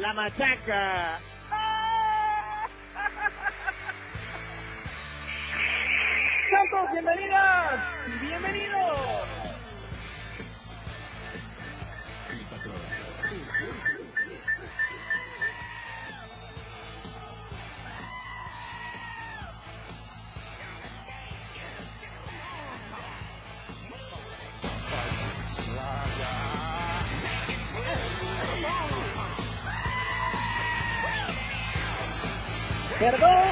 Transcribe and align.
La 0.00 0.14
machaca. 0.14 1.18
¡Santos, 6.50 6.92
bienvenidas! 6.92 7.80
¡Bienvenidos! 8.20 9.09
Perdón, 33.00 33.48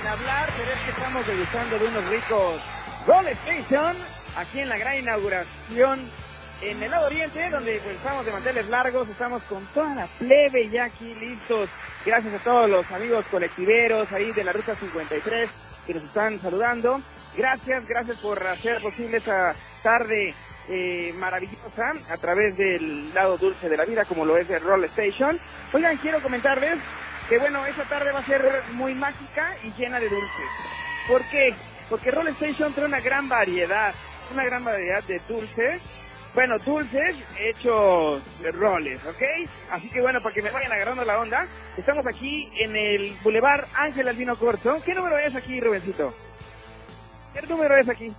en 0.00 0.06
hablar, 0.08 0.48
pero 0.58 0.72
es 0.72 0.80
que 0.80 0.90
estamos 0.90 1.24
degustando 1.28 1.78
de 1.78 1.86
unos 1.86 2.04
ricos 2.08 2.60
Roll 3.06 3.28
Station 3.28 3.96
aquí 4.36 4.58
en 4.58 4.68
la 4.68 4.78
gran 4.78 4.98
inauguración 4.98 6.10
en 6.60 6.82
el 6.82 6.90
lado 6.90 7.06
oriente, 7.06 7.48
donde 7.50 7.80
pues 7.84 7.94
estamos 7.94 8.26
de 8.26 8.32
manteles 8.32 8.68
largos, 8.68 9.08
estamos 9.08 9.44
con 9.44 9.64
toda 9.66 9.94
la 9.94 10.06
plebe 10.18 10.68
ya 10.70 10.86
aquí 10.86 11.14
listos. 11.14 11.70
Gracias 12.04 12.34
a 12.34 12.42
todos 12.42 12.68
los 12.68 12.90
amigos 12.90 13.26
colectiveros 13.30 14.10
ahí 14.10 14.32
de 14.32 14.42
la 14.42 14.52
Ruta 14.52 14.74
53 14.74 15.48
que 15.86 15.94
nos 15.94 16.02
están 16.02 16.40
saludando. 16.40 17.00
Gracias, 17.36 17.86
gracias 17.86 18.18
por 18.18 18.44
hacer 18.44 18.82
posible 18.82 19.18
esta 19.18 19.54
tarde 19.84 20.34
eh, 20.68 21.14
maravillosa 21.16 21.92
a 22.10 22.16
través 22.16 22.56
del 22.56 23.14
lado 23.14 23.38
dulce 23.38 23.68
de 23.68 23.76
la 23.76 23.84
vida, 23.84 24.04
como 24.04 24.24
lo 24.24 24.36
es 24.36 24.50
el 24.50 24.62
Roll 24.62 24.82
Station. 24.86 25.38
Oigan, 25.72 25.96
quiero 25.98 26.20
comentarles 26.20 26.78
que 27.28 27.38
bueno, 27.38 27.64
esta 27.66 27.84
tarde 27.84 28.12
va 28.12 28.20
a 28.20 28.26
ser 28.26 28.42
muy 28.72 28.94
mágica 28.94 29.56
y 29.62 29.72
llena 29.72 29.98
de 29.98 30.08
dulces. 30.08 30.50
¿Por 31.08 31.24
qué? 31.30 31.54
Porque 31.88 32.10
Roll 32.10 32.28
Station 32.28 32.72
trae 32.72 32.86
una 32.86 33.00
gran 33.00 33.28
variedad, 33.28 33.94
una 34.32 34.44
gran 34.44 34.64
variedad 34.64 35.02
de 35.04 35.20
dulces. 35.28 35.82
Bueno, 36.34 36.58
dulces 36.58 37.16
hechos 37.38 38.22
de 38.40 38.50
roles, 38.50 39.04
¿ok? 39.06 39.22
Así 39.70 39.88
que 39.88 40.00
bueno, 40.00 40.20
para 40.20 40.34
que 40.34 40.42
me 40.42 40.50
vayan 40.50 40.72
agarrando 40.72 41.04
la 41.04 41.20
onda, 41.20 41.46
estamos 41.76 42.04
aquí 42.06 42.50
en 42.58 42.74
el 42.74 43.16
Boulevard 43.22 43.66
Ángel 43.74 44.08
Albino 44.08 44.34
Corto. 44.36 44.82
¿Qué 44.84 44.94
número 44.94 45.16
es 45.18 45.34
aquí, 45.36 45.60
Rubencito? 45.60 46.12
¿Qué 47.32 47.46
número 47.46 47.76
es 47.76 47.88
aquí? 47.88 48.12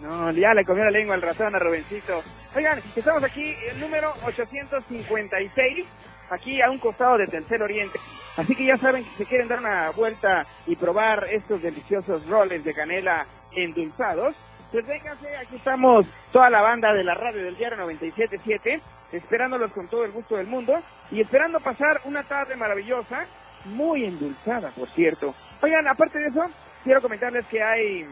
No, 0.00 0.30
ya 0.32 0.54
le 0.54 0.64
comió 0.64 0.84
la 0.84 0.90
lengua 0.90 1.14
al 1.14 1.22
ratón 1.22 1.54
a 1.54 1.58
Rubencito. 1.58 2.22
Oigan, 2.54 2.82
estamos 2.94 3.22
aquí, 3.24 3.54
el 3.70 3.80
número 3.80 4.12
856, 4.24 5.86
aquí 6.30 6.60
a 6.62 6.70
un 6.70 6.78
costado 6.78 7.18
de 7.18 7.26
Tercer 7.26 7.62
Oriente. 7.62 7.98
Así 8.36 8.54
que 8.54 8.66
ya 8.66 8.76
saben 8.76 9.04
que 9.04 9.10
si 9.16 9.24
quieren 9.24 9.48
dar 9.48 9.60
una 9.60 9.90
vuelta 9.90 10.46
y 10.66 10.76
probar 10.76 11.26
estos 11.30 11.62
deliciosos 11.62 12.26
roles 12.26 12.64
de 12.64 12.74
canela 12.74 13.26
endulzados, 13.52 14.36
pues 14.70 14.86
vénganse, 14.86 15.34
aquí 15.36 15.56
estamos 15.56 16.06
toda 16.32 16.50
la 16.50 16.60
banda 16.60 16.92
de 16.92 17.04
la 17.04 17.14
radio 17.14 17.42
del 17.42 17.56
diario 17.56 17.78
977, 17.78 18.80
esperándolos 19.12 19.72
con 19.72 19.88
todo 19.88 20.04
el 20.04 20.12
gusto 20.12 20.36
del 20.36 20.48
mundo 20.48 20.74
y 21.10 21.20
esperando 21.20 21.60
pasar 21.60 22.02
una 22.04 22.24
tarde 22.24 22.56
maravillosa, 22.56 23.24
muy 23.64 24.04
endulzada, 24.04 24.70
por 24.70 24.90
cierto. 24.90 25.34
Oigan, 25.62 25.88
aparte 25.88 26.18
de 26.18 26.28
eso, 26.28 26.44
quiero 26.84 27.00
comentarles 27.00 27.46
que 27.46 27.62
hay 27.62 28.06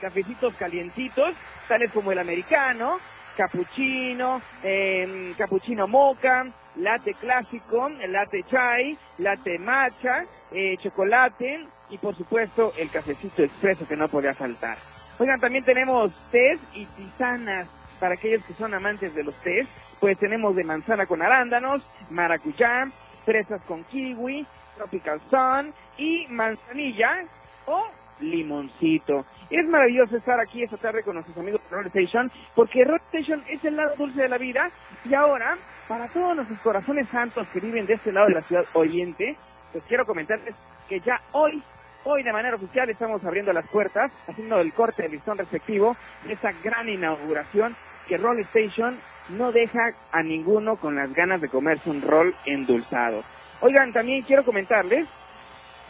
cafecitos 0.00 0.54
calientitos, 0.54 1.34
tales 1.66 1.90
como 1.90 2.12
el 2.12 2.18
americano, 2.18 2.98
capuchino, 3.36 4.40
eh, 4.62 5.34
capuchino 5.36 5.88
moca, 5.88 6.46
latte 6.76 7.14
clásico, 7.14 7.88
latte 7.88 8.42
chai, 8.44 8.96
latte 9.18 9.58
matcha, 9.58 10.24
eh, 10.50 10.76
chocolate 10.78 11.66
y 11.90 11.98
por 11.98 12.16
supuesto 12.16 12.72
el 12.76 12.90
cafecito 12.90 13.42
expreso 13.42 13.86
que 13.86 13.96
no 13.96 14.08
podía 14.08 14.34
faltar. 14.34 14.78
Oigan, 15.18 15.40
también 15.40 15.64
tenemos 15.64 16.12
tés 16.30 16.60
y 16.74 16.84
tisanas 16.86 17.68
para 17.98 18.14
aquellos 18.14 18.44
que 18.44 18.54
son 18.54 18.74
amantes 18.74 19.14
de 19.14 19.24
los 19.24 19.34
tés. 19.36 19.66
Pues 20.00 20.18
tenemos 20.18 20.54
de 20.54 20.64
manzana 20.64 21.06
con 21.06 21.22
arándanos, 21.22 21.82
maracuyá, 22.10 22.90
fresas 23.24 23.62
con 23.62 23.82
kiwi, 23.84 24.46
tropical 24.76 25.20
sun 25.30 25.72
y 25.96 26.26
manzanilla 26.28 27.24
o 27.64 27.86
limoncito. 28.20 29.24
Es 29.48 29.64
maravilloso 29.68 30.16
estar 30.16 30.40
aquí 30.40 30.64
esta 30.64 30.76
tarde 30.76 31.04
con 31.04 31.14
nuestros 31.14 31.38
amigos 31.38 31.60
de 31.62 31.76
Roll 31.76 31.86
Station, 31.86 32.32
porque 32.54 32.84
Roll 32.84 33.00
Station 33.12 33.44
es 33.48 33.64
el 33.64 33.76
lado 33.76 33.94
dulce 33.96 34.22
de 34.22 34.28
la 34.28 34.38
vida 34.38 34.70
y 35.04 35.14
ahora, 35.14 35.56
para 35.86 36.08
todos 36.08 36.34
nuestros 36.34 36.58
corazones 36.60 37.06
santos 37.08 37.46
que 37.52 37.60
viven 37.60 37.86
de 37.86 37.94
este 37.94 38.10
lado 38.10 38.26
de 38.26 38.34
la 38.34 38.42
ciudad 38.42 38.64
oriente, 38.72 39.36
pues 39.70 39.84
quiero 39.84 40.04
comentarles 40.04 40.54
que 40.88 40.98
ya 40.98 41.20
hoy, 41.30 41.62
hoy 42.04 42.24
de 42.24 42.32
manera 42.32 42.56
oficial 42.56 42.90
estamos 42.90 43.24
abriendo 43.24 43.52
las 43.52 43.68
puertas, 43.68 44.10
haciendo 44.26 44.58
el 44.58 44.72
corte 44.72 45.04
de 45.04 45.10
listón 45.10 45.38
respectivo 45.38 45.96
de 46.24 46.32
esta 46.32 46.50
gran 46.64 46.88
inauguración 46.88 47.76
que 48.08 48.16
Roll 48.16 48.40
Station 48.40 48.98
no 49.30 49.52
deja 49.52 49.92
a 50.10 50.22
ninguno 50.24 50.76
con 50.76 50.96
las 50.96 51.12
ganas 51.12 51.40
de 51.40 51.48
comerse 51.48 51.88
un 51.88 52.02
rol 52.02 52.34
endulzado. 52.46 53.22
Oigan, 53.60 53.92
también 53.92 54.22
quiero 54.22 54.44
comentarles 54.44 55.06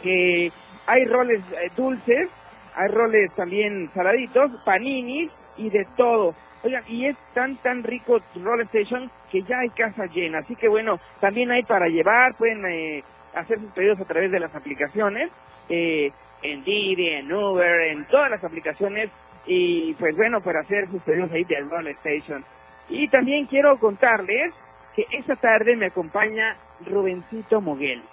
que 0.03 0.51
hay 0.85 1.05
roles 1.05 1.41
eh, 1.53 1.71
dulces, 1.75 2.29
hay 2.77 2.89
roles 2.89 3.31
también 3.33 3.89
saladitos, 3.93 4.51
paninis 4.63 5.31
y 5.57 5.69
de 5.71 5.85
todo. 5.97 6.35
Oigan, 6.63 6.83
y 6.87 7.07
es 7.07 7.17
tan, 7.33 7.57
tan 7.57 7.83
rico 7.83 8.19
Roll 8.35 8.61
Station 8.61 9.09
que 9.31 9.41
ya 9.41 9.59
hay 9.59 9.69
casa 9.69 10.05
llena. 10.05 10.39
Así 10.39 10.55
que 10.55 10.67
bueno, 10.67 10.99
también 11.19 11.49
hay 11.49 11.63
para 11.63 11.87
llevar, 11.87 12.35
pueden 12.35 12.63
eh, 12.67 13.03
hacer 13.33 13.59
sus 13.59 13.71
pedidos 13.71 13.99
a 13.99 14.05
través 14.05 14.31
de 14.31 14.39
las 14.39 14.53
aplicaciones, 14.53 15.31
eh, 15.69 16.11
en 16.43 16.63
Didi, 16.63 17.09
en 17.09 17.33
Uber, 17.33 17.81
en 17.91 18.05
todas 18.05 18.29
las 18.29 18.43
aplicaciones. 18.43 19.09
Y 19.47 19.95
pues 19.95 20.15
bueno, 20.15 20.41
para 20.41 20.59
hacer 20.59 20.87
sus 20.87 21.01
pedidos 21.01 21.31
ahí 21.31 21.45
de 21.45 21.59
Roll 21.61 21.87
Station. 21.87 22.45
Y 22.89 23.07
también 23.07 23.47
quiero 23.47 23.79
contarles 23.79 24.53
que 24.95 25.05
esta 25.11 25.35
tarde 25.35 25.75
me 25.75 25.87
acompaña 25.87 26.55
Rubencito 26.85 27.59
Moguel. 27.59 28.03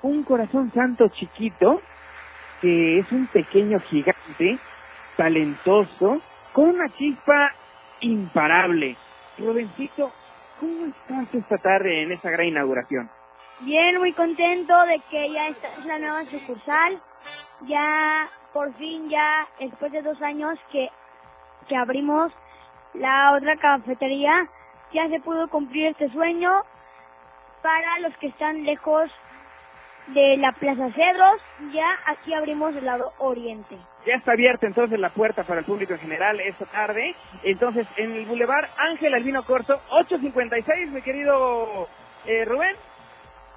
Un 0.00 0.24
corazón 0.24 0.72
santo 0.72 1.08
chiquito 1.08 1.82
que 2.62 3.00
es 3.00 3.12
un 3.12 3.26
pequeño 3.26 3.80
gigante, 3.80 4.58
talentoso, 5.16 6.22
con 6.52 6.70
una 6.70 6.88
chispa 6.96 7.52
imparable. 8.00 8.96
Rubencito, 9.36 10.12
¿cómo 10.60 10.86
estás 10.86 11.34
esta 11.34 11.58
tarde 11.58 12.04
en 12.04 12.12
esta 12.12 12.30
gran 12.30 12.46
inauguración? 12.46 13.10
Bien, 13.60 13.98
muy 13.98 14.12
contento 14.12 14.80
de 14.86 15.00
que 15.10 15.32
ya 15.32 15.48
esta 15.48 15.66
es 15.66 15.84
la 15.84 15.98
nueva 15.98 16.22
sucursal. 16.22 17.02
Ya, 17.62 18.28
por 18.52 18.72
fin, 18.74 19.08
ya 19.08 19.46
después 19.58 19.90
de 19.92 20.02
dos 20.02 20.20
años 20.22 20.58
que, 20.70 20.88
que 21.68 21.76
abrimos 21.76 22.32
la 22.94 23.32
otra 23.32 23.56
cafetería, 23.56 24.48
ya 24.92 25.08
se 25.08 25.20
pudo 25.20 25.48
cumplir 25.48 25.88
este 25.88 26.10
sueño 26.10 26.62
para 27.62 27.98
los 28.00 28.16
que 28.18 28.28
están 28.28 28.64
lejos 28.64 29.10
de 30.08 30.36
la 30.36 30.52
Plaza 30.52 30.90
Cedros, 30.92 31.40
ya 31.72 31.86
aquí 32.06 32.34
abrimos 32.34 32.74
el 32.76 32.84
lado 32.84 33.12
oriente. 33.18 33.76
ya 34.06 34.14
está 34.16 34.32
abierta 34.32 34.66
entonces 34.66 34.98
la 34.98 35.10
puerta 35.10 35.44
para 35.44 35.60
el 35.60 35.66
público 35.66 35.92
en 35.94 36.00
general 36.00 36.40
esta 36.40 36.66
tarde. 36.66 37.14
Entonces, 37.44 37.86
en 37.96 38.12
el 38.12 38.26
Boulevard 38.26 38.68
Ángel 38.76 39.14
Albino 39.14 39.44
Corso, 39.44 39.80
856, 39.90 40.90
mi 40.90 41.02
querido 41.02 41.88
eh, 42.26 42.44
Rubén. 42.44 42.76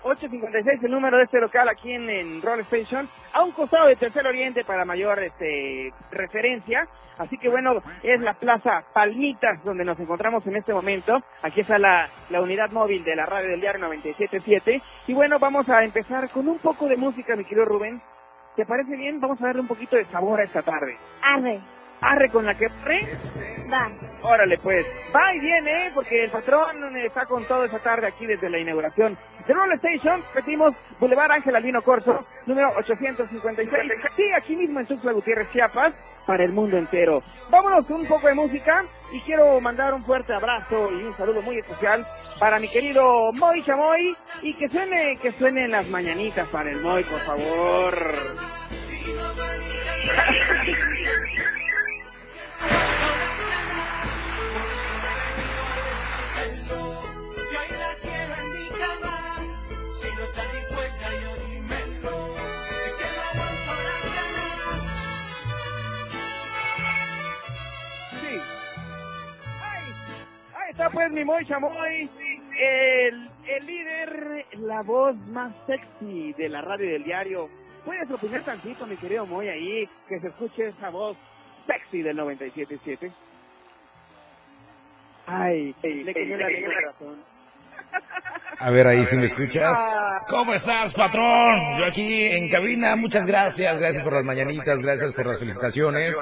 856 0.05 0.83
el 0.83 0.91
número 0.91 1.17
de 1.17 1.23
este 1.23 1.39
local 1.39 1.67
aquí 1.67 1.91
en, 1.91 2.07
en 2.09 2.41
Roll 2.41 2.59
Station, 2.61 3.09
a 3.33 3.43
un 3.43 3.51
costado 3.51 3.87
de 3.87 3.95
Tercer 3.95 4.25
Oriente 4.27 4.63
para 4.63 4.85
mayor 4.85 5.21
este, 5.23 5.91
referencia. 6.11 6.87
Así 7.17 7.37
que 7.37 7.49
bueno, 7.49 7.81
es 8.03 8.19
la 8.19 8.33
Plaza 8.35 8.83
Palmitas 8.93 9.63
donde 9.63 9.83
nos 9.83 9.99
encontramos 9.99 10.45
en 10.45 10.57
este 10.57 10.73
momento. 10.73 11.17
Aquí 11.41 11.61
está 11.61 11.79
la, 11.79 12.07
la 12.29 12.41
unidad 12.41 12.69
móvil 12.71 13.03
de 13.03 13.15
la 13.15 13.25
radio 13.25 13.49
del 13.49 13.61
diario 13.61 13.81
977. 13.81 14.81
Y 15.07 15.13
bueno, 15.13 15.39
vamos 15.39 15.67
a 15.69 15.83
empezar 15.83 16.29
con 16.29 16.47
un 16.47 16.59
poco 16.59 16.87
de 16.87 16.97
música, 16.97 17.35
mi 17.35 17.43
querido 17.43 17.65
Rubén. 17.65 18.01
¿Te 18.55 18.65
parece 18.65 18.95
bien? 18.95 19.19
Vamos 19.19 19.41
a 19.41 19.47
darle 19.47 19.61
un 19.61 19.67
poquito 19.67 19.95
de 19.95 20.05
sabor 20.05 20.39
a 20.39 20.43
esta 20.43 20.61
tarde. 20.61 20.97
Arre. 21.21 21.59
Arre 22.01 22.29
con 22.29 22.45
la 22.45 22.55
que 22.55 22.65
arre. 22.65 23.07
Va. 23.71 23.89
Órale 24.21 24.57
pues. 24.57 24.85
Va 25.15 25.33
y 25.35 25.39
viene, 25.39 25.91
porque 25.93 26.25
el 26.25 26.31
patrón 26.31 26.95
está 26.97 27.25
con 27.25 27.45
todo 27.45 27.65
esta 27.65 27.79
tarde 27.79 28.07
aquí 28.07 28.25
desde 28.25 28.49
la 28.49 28.59
inauguración 28.59 29.17
de 29.47 29.53
Roll 29.53 29.73
Station. 29.73 30.23
Repetimos, 30.33 30.75
Boulevard 30.99 31.31
Ángel 31.31 31.55
Albino 31.55 31.81
Corso, 31.81 32.25
número 32.45 32.69
856. 32.77 33.91
Sí, 34.15 34.23
aquí 34.35 34.55
mismo 34.55 34.79
en 34.79 34.87
Tuxtla 34.87 35.11
Gutiérrez, 35.11 35.51
Chiapas, 35.51 35.93
para 36.25 36.43
el 36.43 36.51
mundo 36.51 36.77
entero. 36.77 37.21
Vámonos 37.49 37.85
con 37.85 38.01
un 38.01 38.07
poco 38.07 38.27
de 38.27 38.33
música 38.33 38.83
y 39.11 39.21
quiero 39.21 39.59
mandar 39.61 39.93
un 39.93 40.03
fuerte 40.03 40.33
abrazo 40.33 40.91
y 40.91 41.03
un 41.03 41.15
saludo 41.15 41.41
muy 41.41 41.59
especial 41.59 42.05
para 42.39 42.59
mi 42.59 42.67
querido 42.67 43.31
Moy 43.33 43.63
Chamoy 43.63 44.15
y 44.41 44.53
que 44.55 44.69
suene, 44.69 45.17
que 45.21 45.31
suenen 45.33 45.71
las 45.71 45.87
mañanitas 45.87 46.47
para 46.49 46.71
el 46.71 46.81
Moy, 46.81 47.03
por 47.03 47.19
favor. 47.21 47.95
pues 70.95 71.11
mi 71.11 71.25
Moy 71.25 71.45
Chamoy, 71.45 72.09
el, 72.57 73.29
el 73.47 73.65
líder, 73.65 74.45
la 74.59 74.81
voz 74.81 75.15
más 75.27 75.53
sexy 75.67 76.33
de 76.33 76.47
la 76.47 76.61
radio 76.61 76.89
del 76.89 77.03
diario. 77.03 77.49
¿Puedes 77.83 78.09
opinar 78.09 78.41
tantito, 78.43 78.87
mi 78.87 78.95
querido 78.95 79.25
Moy, 79.25 79.49
ahí, 79.49 79.89
que 80.07 80.19
se 80.19 80.27
escuche 80.27 80.69
esa 80.69 80.89
voz 80.89 81.17
sexy 81.65 82.01
del 82.01 82.17
97.7? 82.17 83.11
Ay, 85.27 85.75
le 85.81 86.13
cayó 86.13 86.37
la 86.37 86.49
lengua 86.49 86.69
al 86.69 86.75
corazón. 86.75 87.34
A 88.57 88.71
ver, 88.71 88.87
ahí 88.87 89.05
si 89.05 89.17
me 89.17 89.25
escuchas. 89.25 89.77
Ah. 89.77 90.23
¿Cómo 90.27 90.53
estás, 90.53 90.93
patrón? 90.93 91.77
Yo 91.77 91.85
aquí 91.85 92.23
en 92.23 92.49
cabina, 92.49 92.95
muchas 92.95 93.25
gracias, 93.27 93.77
gracias 93.77 94.01
por 94.01 94.13
las 94.13 94.23
mañanitas, 94.23 94.79
gracias 94.81 95.13
por 95.13 95.27
las 95.27 95.39
felicitaciones. 95.39 96.17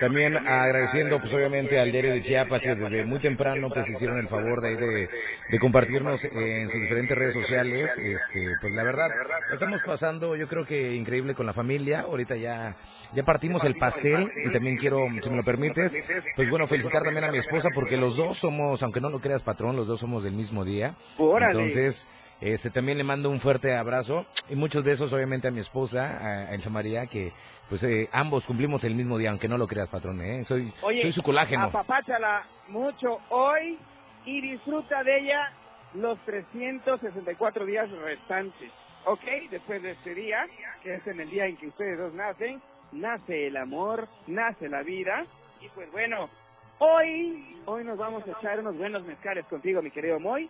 También 0.00 0.36
agradeciendo, 0.36 1.20
pues 1.20 1.32
obviamente, 1.34 1.78
al 1.78 1.92
diario 1.92 2.12
de 2.12 2.20
Chiapas, 2.20 2.62
que 2.62 2.74
desde 2.74 3.04
muy 3.04 3.20
temprano, 3.20 3.68
pues 3.68 3.88
hicieron 3.88 4.18
el 4.18 4.26
favor 4.26 4.60
de, 4.60 4.76
de, 4.76 5.08
de 5.48 5.58
compartirnos 5.60 6.24
en 6.24 6.68
sus 6.68 6.80
diferentes 6.80 7.16
redes 7.16 7.34
sociales. 7.34 7.96
Este, 7.98 8.56
pues 8.60 8.72
la 8.74 8.82
verdad, 8.82 9.10
estamos 9.52 9.80
pasando, 9.82 10.34
yo 10.34 10.48
creo 10.48 10.64
que 10.64 10.94
increíble 10.94 11.34
con 11.34 11.46
la 11.46 11.52
familia. 11.52 12.00
Ahorita 12.00 12.34
ya, 12.34 12.76
ya 13.12 13.22
partimos 13.22 13.62
el 13.62 13.76
pastel 13.76 14.32
y 14.44 14.50
también 14.50 14.78
quiero, 14.78 15.06
si 15.22 15.30
me 15.30 15.36
lo 15.36 15.44
permites, 15.44 16.02
pues 16.34 16.50
bueno, 16.50 16.66
felicitar 16.66 17.04
también 17.04 17.24
a 17.24 17.30
mi 17.30 17.38
esposa 17.38 17.68
porque 17.72 17.96
los 17.96 18.16
dos 18.16 18.38
somos, 18.38 18.82
aunque 18.82 19.00
no 19.00 19.10
lo 19.10 19.20
creas, 19.20 19.42
patrón, 19.42 19.76
los 19.76 19.86
dos 19.86 20.00
somos 20.00 20.24
del 20.24 20.32
mismo 20.32 20.64
día. 20.64 20.96
Órale. 21.18 21.52
Entonces, 21.52 22.08
este, 22.40 22.70
también 22.70 22.98
le 22.98 23.04
mando 23.04 23.30
un 23.30 23.40
fuerte 23.40 23.74
abrazo 23.74 24.26
y 24.48 24.56
muchos 24.56 24.84
besos 24.84 25.12
obviamente 25.12 25.48
a 25.48 25.50
mi 25.50 25.60
esposa, 25.60 26.48
a 26.48 26.54
Elsa 26.54 26.70
María, 26.70 27.06
que 27.06 27.32
pues 27.68 27.82
eh, 27.84 28.08
ambos 28.12 28.44
cumplimos 28.46 28.84
el 28.84 28.94
mismo 28.94 29.16
día, 29.16 29.30
aunque 29.30 29.48
no 29.48 29.56
lo 29.56 29.66
creas, 29.66 29.88
patrón, 29.88 30.20
¿eh? 30.20 30.44
Soy, 30.44 30.72
Oye, 30.82 31.00
soy 31.02 31.12
su 31.12 31.22
colágeno. 31.22 31.64
apapáchala 31.64 32.46
mucho 32.68 33.18
hoy 33.30 33.78
y 34.26 34.40
disfruta 34.40 35.02
de 35.02 35.18
ella 35.20 35.52
los 35.94 36.18
364 36.26 37.64
días 37.64 37.90
restantes. 37.90 38.70
¿Ok? 39.06 39.20
Después 39.50 39.82
de 39.82 39.92
este 39.92 40.14
día, 40.14 40.46
que 40.82 40.94
es 40.94 41.06
en 41.06 41.20
el 41.20 41.28
día 41.30 41.46
en 41.46 41.56
que 41.56 41.68
ustedes 41.68 41.98
dos 41.98 42.14
nacen, 42.14 42.60
nace 42.92 43.48
el 43.48 43.56
amor, 43.56 44.08
nace 44.26 44.68
la 44.68 44.82
vida. 44.82 45.26
Y 45.60 45.68
pues 45.70 45.90
bueno, 45.92 46.30
hoy, 46.78 47.44
hoy 47.66 47.84
nos 47.84 47.98
vamos 47.98 48.26
a 48.26 48.30
echar 48.30 48.60
unos 48.60 48.76
buenos 48.78 49.04
mezcales 49.04 49.44
contigo, 49.46 49.82
mi 49.82 49.90
querido 49.90 50.18
Moy. 50.18 50.48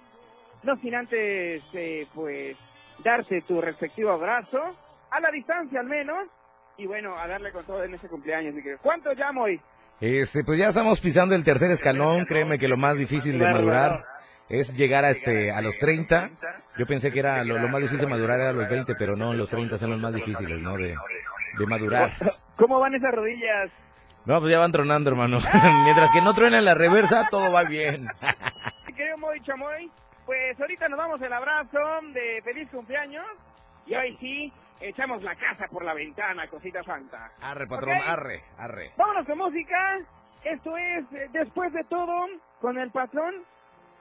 No 0.64 0.76
sin 0.76 0.94
antes, 0.94 1.62
eh, 1.74 2.06
pues, 2.14 2.56
darte 3.04 3.42
tu 3.42 3.60
respectivo 3.60 4.10
abrazo, 4.10 4.58
a 5.10 5.20
la 5.20 5.30
distancia 5.30 5.80
al 5.80 5.86
menos, 5.86 6.28
y 6.76 6.86
bueno, 6.86 7.14
a 7.16 7.26
darle 7.26 7.52
con 7.52 7.64
todo 7.64 7.84
en 7.84 7.94
ese 7.94 8.08
cumpleaños, 8.08 8.54
mi 8.54 8.62
querido. 8.62 8.80
¿Cuánto 8.82 9.12
ya, 9.12 9.30
Moy? 9.30 9.60
Este, 10.00 10.42
pues 10.42 10.58
ya 10.58 10.68
estamos 10.68 11.00
pisando 11.00 11.34
el 11.34 11.44
tercer 11.44 11.70
escalón, 11.70 12.24
créeme 12.24 12.58
que 12.58 12.66
lo 12.68 12.76
más 12.76 12.98
difícil 12.98 13.38
de 13.38 13.46
madurar 13.46 14.04
es 14.48 14.76
llegar 14.76 15.04
a 15.04 15.10
este 15.10 15.52
a 15.52 15.60
los 15.60 15.78
30. 15.78 16.30
Yo 16.76 16.86
pensé 16.86 17.12
que 17.12 17.20
era 17.20 17.44
lo, 17.44 17.58
lo 17.58 17.68
más 17.68 17.80
difícil 17.80 18.00
de 18.00 18.10
madurar 18.10 18.40
era 18.40 18.52
los 18.52 18.68
20, 18.68 18.94
pero 18.96 19.16
no, 19.16 19.32
los 19.34 19.50
30 19.50 19.78
son 19.78 19.90
los 19.90 20.00
más 20.00 20.14
difíciles, 20.14 20.60
¿no? 20.60 20.76
De, 20.76 20.96
de 21.58 21.66
madurar. 21.66 22.10
¿Cómo 22.56 22.80
van 22.80 22.94
esas 22.94 23.12
rodillas? 23.12 23.70
No, 24.24 24.40
pues 24.40 24.50
ya 24.50 24.58
van 24.58 24.72
tronando, 24.72 25.10
hermano. 25.10 25.38
Mientras 25.84 26.10
que 26.12 26.22
no 26.22 26.34
truena 26.34 26.58
en 26.58 26.64
la 26.64 26.74
reversa, 26.74 27.28
todo 27.30 27.52
va 27.52 27.64
bien. 27.64 28.08
Querido 28.96 29.18
Moy 29.18 29.40
Chamoy, 29.40 29.90
pues 30.26 30.58
ahorita 30.60 30.88
nos 30.88 30.98
damos 30.98 31.20
el 31.22 31.32
abrazo 31.32 31.78
de 32.12 32.40
feliz 32.42 32.68
cumpleaños 32.70 33.26
y 33.86 33.94
hoy 33.94 34.16
sí 34.20 34.52
echamos 34.80 35.22
la 35.22 35.34
casa 35.36 35.66
por 35.68 35.84
la 35.84 35.94
ventana, 35.94 36.48
cosita 36.48 36.82
santa. 36.84 37.32
Arre, 37.40 37.66
patrón, 37.66 37.96
arre, 38.04 38.42
arre. 38.58 38.92
Vámonos 38.96 39.26
con 39.26 39.38
música. 39.38 40.00
Esto 40.44 40.76
es 40.76 41.04
eh, 41.12 41.28
Después 41.32 41.72
de 41.72 41.84
todo 41.84 42.26
con 42.60 42.78
el 42.78 42.90
patrón 42.90 43.44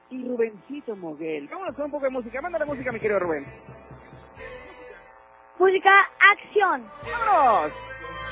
y 0.09 0.27
Rubencito 0.27 0.95
Moguel. 0.95 1.47
Vámonos 1.47 1.75
con 1.75 1.85
un 1.85 1.91
poco 1.91 2.05
de 2.05 2.11
música. 2.11 2.41
Mándale 2.41 2.65
música, 2.65 2.91
mi 2.91 2.99
querido 2.99 3.19
Rubén. 3.19 3.45
Música, 5.57 5.91
acción. 6.31 6.85
¡Vámonos! 7.03 7.71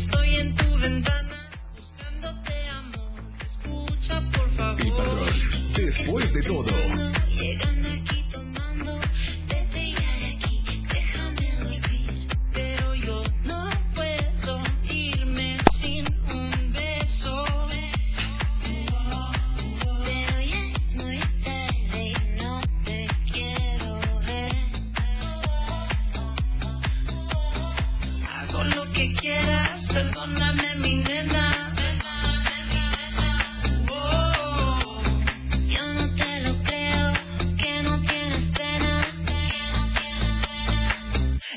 estoy 0.00 0.36
en 0.36 0.54
tu 0.54 0.78
ventana 0.78 1.50
buscándote 1.76 2.52
amor. 2.70 3.22
Escucha 3.44 4.22
por 4.30 4.50
favor. 4.50 4.80
El 4.80 4.92
patrón, 4.92 5.28
después 5.76 6.32
de 6.32 6.42
todo, 6.42 6.72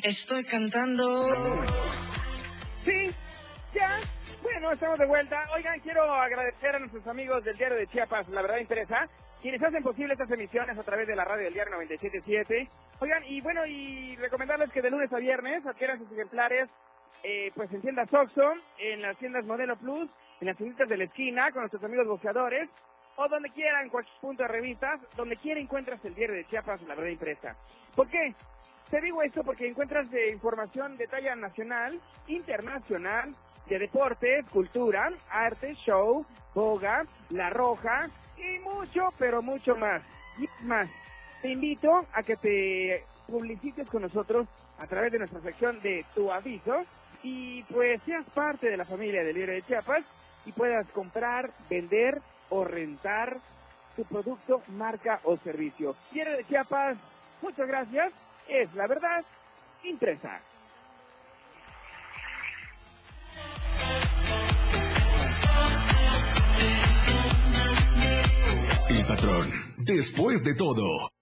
Estoy 0.04 0.44
cantando. 0.44 1.34
Sí, 2.84 3.10
ya. 3.74 4.00
Bueno, 4.42 4.72
estamos 4.74 5.00
de 5.00 5.06
vuelta. 5.06 5.48
Oigan, 5.56 5.80
quiero 5.80 6.04
agradecer 6.14 6.76
a 6.76 6.80
nuestros 6.80 7.08
amigos 7.08 7.42
del 7.46 7.56
diario 7.56 7.78
de 7.78 7.88
Chiapas, 7.88 8.28
la 8.28 8.42
verdad 8.42 8.58
interesa, 8.58 9.08
quienes 9.42 9.64
hacen 9.64 9.82
posible 9.82 10.14
estas 10.14 10.30
emisiones 10.30 10.78
a 10.78 10.84
través 10.84 11.08
de 11.08 11.16
la 11.16 11.24
radio 11.24 11.46
del 11.46 11.54
diario 11.54 11.78
97.7. 11.78 12.68
Oigan, 13.00 13.24
y 13.26 13.40
bueno, 13.40 13.66
y 13.66 14.18
recomendarles 14.18 14.72
que 14.72 14.82
de 14.82 14.92
lunes 14.92 15.14
a 15.14 15.20
viernes 15.20 15.66
adquieran 15.66 16.00
sus 16.00 16.12
ejemplares 16.12 16.70
eh, 17.24 17.52
pues 17.56 17.72
en 17.72 17.80
tiendas 17.80 18.14
Oxxo, 18.14 18.54
en 18.80 19.02
las 19.02 19.18
tiendas 19.18 19.46
Modelo 19.46 19.78
Plus, 19.78 20.10
en 20.42 20.48
las 20.48 20.58
tienditas 20.58 20.90
de 20.90 20.98
la 20.98 21.06
esquina, 21.06 21.50
con 21.52 21.62
nuestros 21.62 21.84
amigos 21.86 22.08
boxeadores, 22.08 22.70
o 23.16 23.30
donde 23.30 23.50
quiera, 23.52 23.82
en 23.82 23.88
cualquier 23.88 24.20
punto 24.20 24.44
de 24.44 24.50
revistas, 24.50 25.00
donde 25.16 25.38
quiera 25.38 25.62
encuentras 25.62 26.04
el 26.04 26.14
diario 26.14 26.36
de 26.36 26.46
Chiapas, 26.46 26.82
la 26.82 26.96
verdad 26.96 27.12
impresa. 27.12 27.56
¿Por 27.96 28.10
qué? 28.10 28.34
Te 28.94 29.02
digo 29.02 29.24
esto 29.24 29.44
porque 29.44 29.68
encuentras 29.68 30.12
de 30.12 30.30
información 30.30 30.98
de 30.98 31.08
talla 31.08 31.36
nacional, 31.36 32.00
internacional, 32.28 33.34
de 33.66 33.80
deportes, 33.80 34.46
cultura, 34.52 35.10
arte, 35.32 35.74
show, 35.84 36.24
boga, 36.54 37.04
la 37.32 37.50
roja 37.50 38.08
y 38.38 38.60
mucho, 38.60 39.10
pero 39.18 39.42
mucho 39.42 39.76
más. 39.76 40.04
Y 40.38 40.48
más, 40.64 40.88
te 41.42 41.50
invito 41.50 42.06
a 42.14 42.22
que 42.22 42.36
te 42.36 43.04
publicites 43.26 43.90
con 43.90 44.04
nosotros 44.04 44.48
a 44.78 44.86
través 44.86 45.12
de 45.12 45.18
nuestra 45.18 45.42
sección 45.42 45.82
de 45.82 46.06
Tu 46.14 46.32
Aviso 46.32 46.84
y 47.24 47.64
pues 47.64 48.00
seas 48.06 48.30
parte 48.30 48.70
de 48.70 48.78
la 48.78 48.86
familia 48.86 49.24
del 49.24 49.34
Diario 49.34 49.56
de 49.56 49.64
Chiapas 49.64 50.06
y 50.46 50.52
puedas 50.52 50.88
comprar, 50.90 51.50
vender 51.68 52.22
o 52.50 52.64
rentar 52.64 53.40
tu 53.96 54.06
producto, 54.06 54.62
marca 54.68 55.20
o 55.24 55.36
servicio. 55.38 55.96
Diario 56.12 56.38
de 56.38 56.46
Chiapas, 56.46 56.96
muchas 57.42 57.68
gracias. 57.68 58.14
Es 58.48 58.74
la 58.76 58.88
verdad 58.88 59.24
impresa. 59.84 60.42
El 68.90 69.06
patrón, 69.06 69.48
después 69.78 70.44
de 70.44 70.56
todo. 70.56 71.13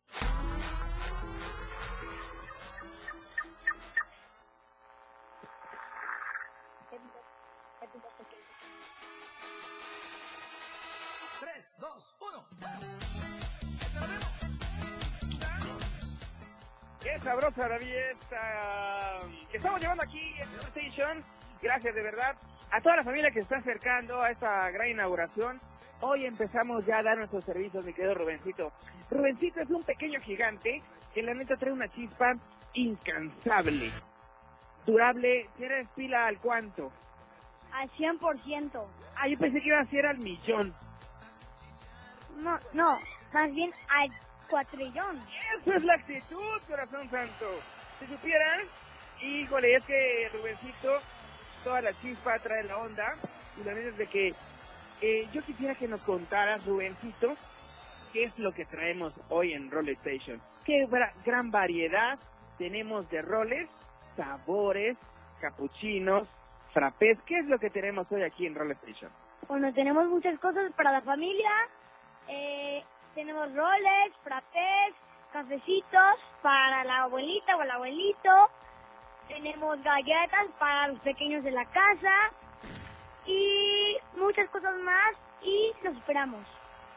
Que 19.50 19.58
estamos 19.58 19.82
llevando 19.82 20.04
aquí 20.04 20.34
en 20.38 20.50
Station. 20.68 21.24
Gracias 21.62 21.94
de 21.94 22.02
verdad 22.02 22.36
a 22.72 22.82
toda 22.82 22.96
la 22.96 23.04
familia 23.04 23.30
que 23.30 23.36
se 23.36 23.42
está 23.42 23.58
acercando 23.58 24.22
a 24.22 24.32
esta 24.32 24.70
gran 24.72 24.90
inauguración. 24.90 25.60
Hoy 26.00 26.26
empezamos 26.26 26.86
ya 26.86 27.00
a 27.00 27.04
dar 27.04 27.18
nuestros 27.18 27.44
servicios, 27.44 27.86
mi 27.86 27.94
querido 27.94 28.16
Rubencito. 28.16 28.72
Rubencito 29.12 29.62
es 29.62 29.70
un 29.70 29.84
pequeño 29.84 30.20
gigante 30.22 30.82
que 31.14 31.22
la 31.22 31.34
neta 31.34 31.58
trae 31.58 31.74
una 31.74 31.90
chispa 31.90 32.34
incansable. 32.74 33.92
Durable, 34.86 35.50
¿tienes 35.58 35.88
pila 35.90 36.26
al 36.28 36.40
cuánto? 36.40 36.92
Al 37.74 37.90
100%. 37.92 38.86
Ah, 39.16 39.28
yo 39.28 39.38
pensé 39.38 39.62
que 39.62 39.68
iba 39.68 39.80
a 39.80 39.86
ser 39.86 40.06
al 40.06 40.18
millón. 40.18 40.74
No, 42.38 42.58
no, 42.74 42.98
más 43.34 43.54
bien 43.54 43.72
al 43.90 44.10
cuatrillón. 44.50 45.22
Eso 45.60 45.74
es 45.74 45.84
la 45.84 45.94
actitud, 45.94 46.62
corazón 46.68 47.10
santo. 47.12 47.46
Si 48.02 48.08
supieran, 48.08 48.62
híjole, 49.22 49.76
es 49.76 49.86
que 49.86 50.30
Rubencito, 50.34 51.00
toda 51.64 51.82
la 51.82 51.94
chispa 52.02 52.38
trae 52.40 52.64
la 52.64 52.78
onda. 52.78 53.14
Y 53.58 53.64
la 53.64 53.74
verdad 53.74 53.92
es 53.92 53.98
de 53.98 54.08
que 54.08 54.34
eh, 55.02 55.28
yo 55.34 55.42
quisiera 55.44 55.76
que 55.76 55.88
nos 55.88 56.02
contaras, 56.02 56.66
Rubencito, 56.66 57.36
qué 58.14 58.26
es 58.26 58.38
lo 58.40 58.52
que 58.52 58.66
traemos 58.66 59.14
hoy 59.30 59.54
en 59.54 59.70
Roll 59.72 59.90
Station. 59.90 60.42
Qué 60.66 60.86
gra- 60.88 61.14
gran 61.26 61.50
variedad 61.52 62.20
tenemos 62.58 63.10
de 63.10 63.22
roles, 63.22 63.68
sabores, 64.16 64.98
capuchinos, 65.40 66.28
frappés. 66.74 67.18
¿Qué 67.26 67.40
es 67.40 67.46
lo 67.46 67.58
que 67.60 67.70
tenemos 67.70 68.12
hoy 68.12 68.24
aquí 68.24 68.46
en 68.46 68.56
Roll 68.56 68.72
Station? 68.72 69.12
Bueno, 69.48 69.74
tenemos 69.74 70.06
muchas 70.08 70.40
cosas 70.40 70.72
para 70.74 70.92
la 70.92 71.02
familia. 71.02 71.50
Eh, 72.28 72.84
tenemos 73.16 73.54
roles, 73.56 74.14
frappés, 74.24 74.94
cafecitos 75.32 76.16
para 76.42 76.84
la 76.84 77.04
abuelita 77.04 77.56
o 77.56 77.64
el 77.64 77.72
abuelito. 77.72 78.50
Tenemos 79.28 79.82
galletas 79.84 80.48
para 80.60 80.90
los 80.90 81.00
pequeños 81.00 81.44
de 81.44 81.52
la 81.52 81.66
casa. 81.66 82.32
Y 83.26 83.98
muchas 84.18 84.50
cosas 84.50 84.76
más. 84.80 85.16
Y 85.42 85.72
los 85.84 85.96
esperamos. 85.98 86.46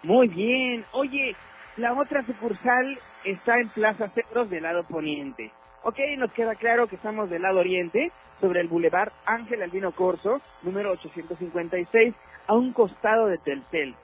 Muy 0.02 0.28
bien. 0.28 0.84
Oye, 0.92 1.34
la 1.76 1.92
otra 1.94 2.24
sucursal 2.26 2.98
está 3.24 3.58
en 3.58 3.68
Plaza 3.70 4.08
Cedros 4.10 4.50
del 4.50 4.62
lado 4.62 4.84
poniente. 4.84 5.50
Ok, 5.82 5.98
nos 6.18 6.32
queda 6.32 6.54
claro 6.54 6.86
que 6.86 6.96
estamos 6.96 7.28
del 7.28 7.42
lado 7.42 7.60
oriente, 7.60 8.10
sobre 8.40 8.60
el 8.60 8.68
Boulevard 8.68 9.12
Ángel 9.26 9.62
Albino 9.62 9.92
Corso, 9.92 10.40
número 10.62 10.92
856, 10.92 12.14
a 12.46 12.54
un 12.54 12.72
costado 12.72 13.26
de 13.26 13.38
Telcel. 13.38 13.94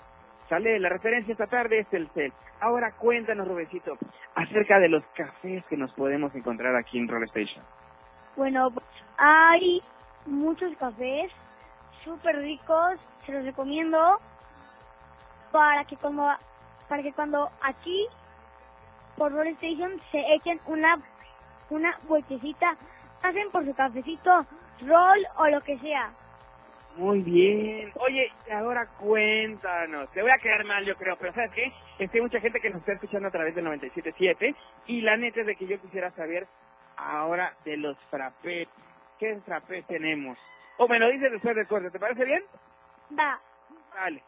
Sale 0.50 0.80
la 0.80 0.88
referencia 0.88 1.30
esta 1.30 1.46
tarde 1.46 1.78
es 1.78 1.88
Telcel. 1.90 2.32
Ahora 2.60 2.90
cuéntanos, 2.96 3.46
Rubecito, 3.46 3.96
acerca 4.34 4.80
de 4.80 4.88
los 4.88 5.04
cafés 5.14 5.64
que 5.66 5.76
nos 5.76 5.92
podemos 5.94 6.34
encontrar 6.34 6.74
aquí 6.74 6.98
en 6.98 7.06
Roll 7.06 7.22
Station. 7.22 7.64
Bueno, 8.34 8.70
hay 9.16 9.80
muchos 10.26 10.76
cafés 10.76 11.30
súper 12.02 12.36
ricos, 12.38 12.98
se 13.24 13.32
los 13.32 13.44
recomiendo 13.44 14.18
para 15.52 15.84
que 15.84 15.96
cuando 15.96 16.28
para 16.88 17.04
que 17.04 17.12
cuando 17.12 17.48
aquí 17.62 18.08
por 19.16 19.30
Roll 19.30 19.46
Station 19.46 20.00
se 20.10 20.34
echen 20.34 20.60
una 20.66 20.98
una 21.70 21.96
vueltecita, 22.08 22.76
hacen 23.22 23.52
por 23.52 23.64
su 23.64 23.72
cafecito, 23.74 24.46
roll 24.80 25.26
o 25.36 25.46
lo 25.46 25.60
que 25.60 25.78
sea. 25.78 26.10
Muy 26.96 27.20
bien. 27.22 27.92
Oye, 27.94 28.30
ahora 28.52 28.86
cuéntanos. 28.98 30.10
Te 30.10 30.22
voy 30.22 30.30
a 30.30 30.38
quedar 30.38 30.64
mal, 30.64 30.84
yo 30.84 30.96
creo, 30.96 31.16
pero 31.16 31.32
¿sabes 31.32 31.50
qué? 31.52 31.72
Es 31.98 32.10
que 32.10 32.18
hay 32.18 32.22
mucha 32.22 32.40
gente 32.40 32.60
que 32.60 32.70
nos 32.70 32.80
está 32.80 32.92
escuchando 32.94 33.28
a 33.28 33.30
través 33.30 33.54
del 33.54 33.64
97.7 33.66 34.54
y 34.86 35.00
la 35.00 35.16
neta 35.16 35.40
es 35.40 35.46
de 35.46 35.56
que 35.56 35.66
yo 35.66 35.80
quisiera 35.80 36.10
saber 36.12 36.46
ahora 36.96 37.54
de 37.64 37.76
los 37.76 37.96
frappés. 38.10 38.68
¿Qué 39.18 39.38
frappés 39.44 39.86
tenemos? 39.86 40.36
O 40.78 40.88
me 40.88 40.98
lo 40.98 41.08
dices 41.10 41.30
después 41.30 41.54
del 41.54 41.66
corte, 41.68 41.90
¿te 41.90 41.98
parece 41.98 42.24
bien? 42.24 42.42
Va, 43.18 43.40
Dale. 43.94 44.22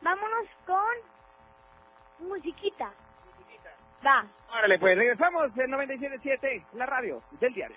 vámonos 0.00 0.46
con 0.66 2.28
musiquita. 2.28 2.92
Va. 4.06 4.24
Órale, 4.56 4.78
pues 4.78 4.96
regresamos 4.96 5.56
en 5.58 5.70
97.7, 5.72 6.64
la 6.74 6.86
radio 6.86 7.22
del 7.40 7.52
diario. 7.52 7.76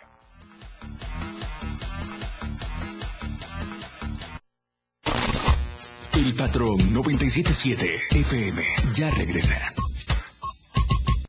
El 6.23 6.35
patrón 6.35 6.77
977 6.93 7.95
FM 8.11 8.61
ya 8.93 9.09
regresa. 9.09 9.73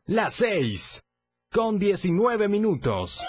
Las 0.04 0.34
6 0.34 1.00
con 1.50 1.78
19 1.78 2.46
minutos. 2.48 3.24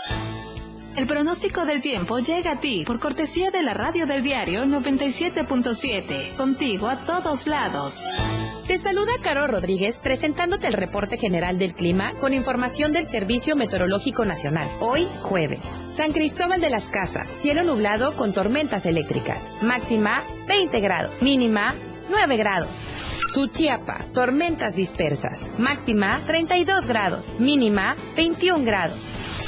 El 0.97 1.07
pronóstico 1.07 1.65
del 1.65 1.81
tiempo 1.81 2.19
llega 2.19 2.51
a 2.51 2.59
ti 2.59 2.83
por 2.85 2.99
cortesía 2.99 3.49
de 3.49 3.63
la 3.63 3.73
radio 3.73 4.05
del 4.05 4.23
diario 4.23 4.65
97.7, 4.65 6.35
contigo 6.35 6.89
a 6.89 7.05
todos 7.05 7.47
lados. 7.47 8.09
Te 8.67 8.77
saluda 8.77 9.11
Caro 9.21 9.45
Rodríguez 9.45 9.99
presentándote 9.99 10.67
el 10.67 10.73
reporte 10.73 11.17
general 11.17 11.59
del 11.59 11.73
clima 11.73 12.13
con 12.13 12.33
información 12.33 12.93
del 12.93 13.03
Servicio 13.03 13.57
Meteorológico 13.57 14.23
Nacional. 14.23 14.71
Hoy, 14.79 15.05
jueves. 15.21 15.81
San 15.89 16.13
Cristóbal 16.13 16.61
de 16.61 16.69
las 16.69 16.87
Casas, 16.87 17.27
cielo 17.29 17.65
nublado 17.65 18.15
con 18.15 18.33
tormentas 18.33 18.85
eléctricas. 18.85 19.49
Máxima 19.61 20.23
20 20.47 20.79
grados, 20.79 21.21
mínima 21.21 21.75
9 22.09 22.37
grados. 22.37 22.69
Suchiapa, 23.33 24.05
tormentas 24.13 24.77
dispersas. 24.77 25.49
Máxima 25.57 26.23
32 26.25 26.87
grados, 26.87 27.25
mínima 27.39 27.97
21 28.15 28.63
grados. 28.63 28.97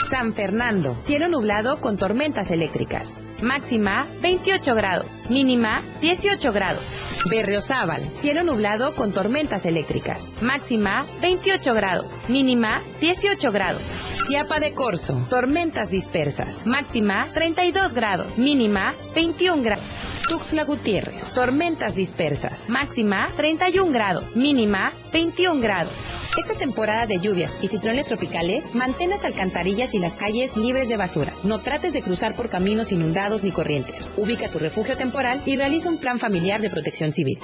San 0.09 0.33
Fernando, 0.33 0.97
cielo 0.99 1.29
nublado 1.29 1.79
con 1.79 1.95
tormentas 1.95 2.51
eléctricas. 2.51 3.13
Máxima 3.41 4.07
28 4.21 4.75
grados, 4.75 5.19
mínima 5.29 5.83
18 6.01 6.53
grados. 6.53 6.83
Berriozábal, 7.29 8.07
cielo 8.17 8.43
nublado 8.43 8.95
con 8.95 9.11
tormentas 9.11 9.65
eléctricas. 9.65 10.29
Máxima 10.41 11.05
28 11.21 11.73
grados, 11.73 12.11
mínima 12.27 12.81
18 13.01 13.51
grados. 13.51 13.81
Chiapa 14.27 14.59
de 14.59 14.73
Corzo, 14.73 15.25
tormentas 15.29 15.89
dispersas. 15.89 16.65
Máxima 16.65 17.27
32 17.33 17.93
grados, 17.93 18.37
mínima 18.37 18.93
21 19.13 19.63
grados. 19.63 19.85
Tuxtla 20.27 20.63
Gutiérrez, 20.63 21.31
tormentas 21.33 21.93
dispersas. 21.93 22.67
Máxima 22.69 23.29
31 23.35 23.91
grados, 23.91 24.35
mínima 24.35 24.93
21 25.11 25.61
grados. 25.61 25.93
Esta 26.37 26.53
temporada 26.53 27.05
de 27.05 27.19
lluvias 27.19 27.57
y 27.61 27.69
ciclones 27.69 28.05
tropicales, 28.05 28.75
mantén 28.75 29.09
las 29.09 29.23
alcantarillas 29.23 29.93
y 29.93 29.99
las 29.99 30.17
calles 30.17 30.57
libres 30.57 30.89
de 30.89 30.97
basura. 30.97 31.33
No 31.43 31.61
trates 31.61 31.93
de 31.93 32.01
cruzar 32.01 32.35
por 32.35 32.49
caminos 32.49 32.91
inundados 32.91 33.41
ni 33.41 33.51
corrientes. 33.51 34.09
Ubica 34.17 34.49
tu 34.49 34.59
refugio 34.59 34.97
temporal 34.97 35.41
y 35.45 35.55
realiza 35.55 35.89
un 35.89 35.97
plan 35.97 36.19
familiar 36.19 36.59
de 36.61 36.69
protección 36.69 37.13
civil. 37.13 37.39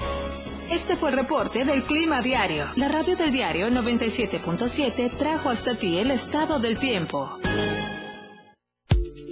Este 0.70 0.96
fue 0.96 1.08
el 1.08 1.16
reporte 1.16 1.64
del 1.64 1.84
Clima 1.84 2.20
Diario. 2.20 2.66
La 2.76 2.88
radio 2.88 3.16
del 3.16 3.32
diario 3.32 3.68
97.7 3.68 5.16
trajo 5.16 5.48
hasta 5.48 5.74
ti 5.74 5.96
el 5.98 6.10
estado 6.10 6.58
del 6.58 6.78
tiempo. 6.78 7.38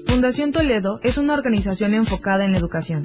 Fundación 0.06 0.52
Toledo 0.52 0.98
es 1.02 1.18
una 1.18 1.34
organización 1.34 1.92
enfocada 1.92 2.46
en 2.46 2.52
la 2.52 2.58
educación. 2.58 3.04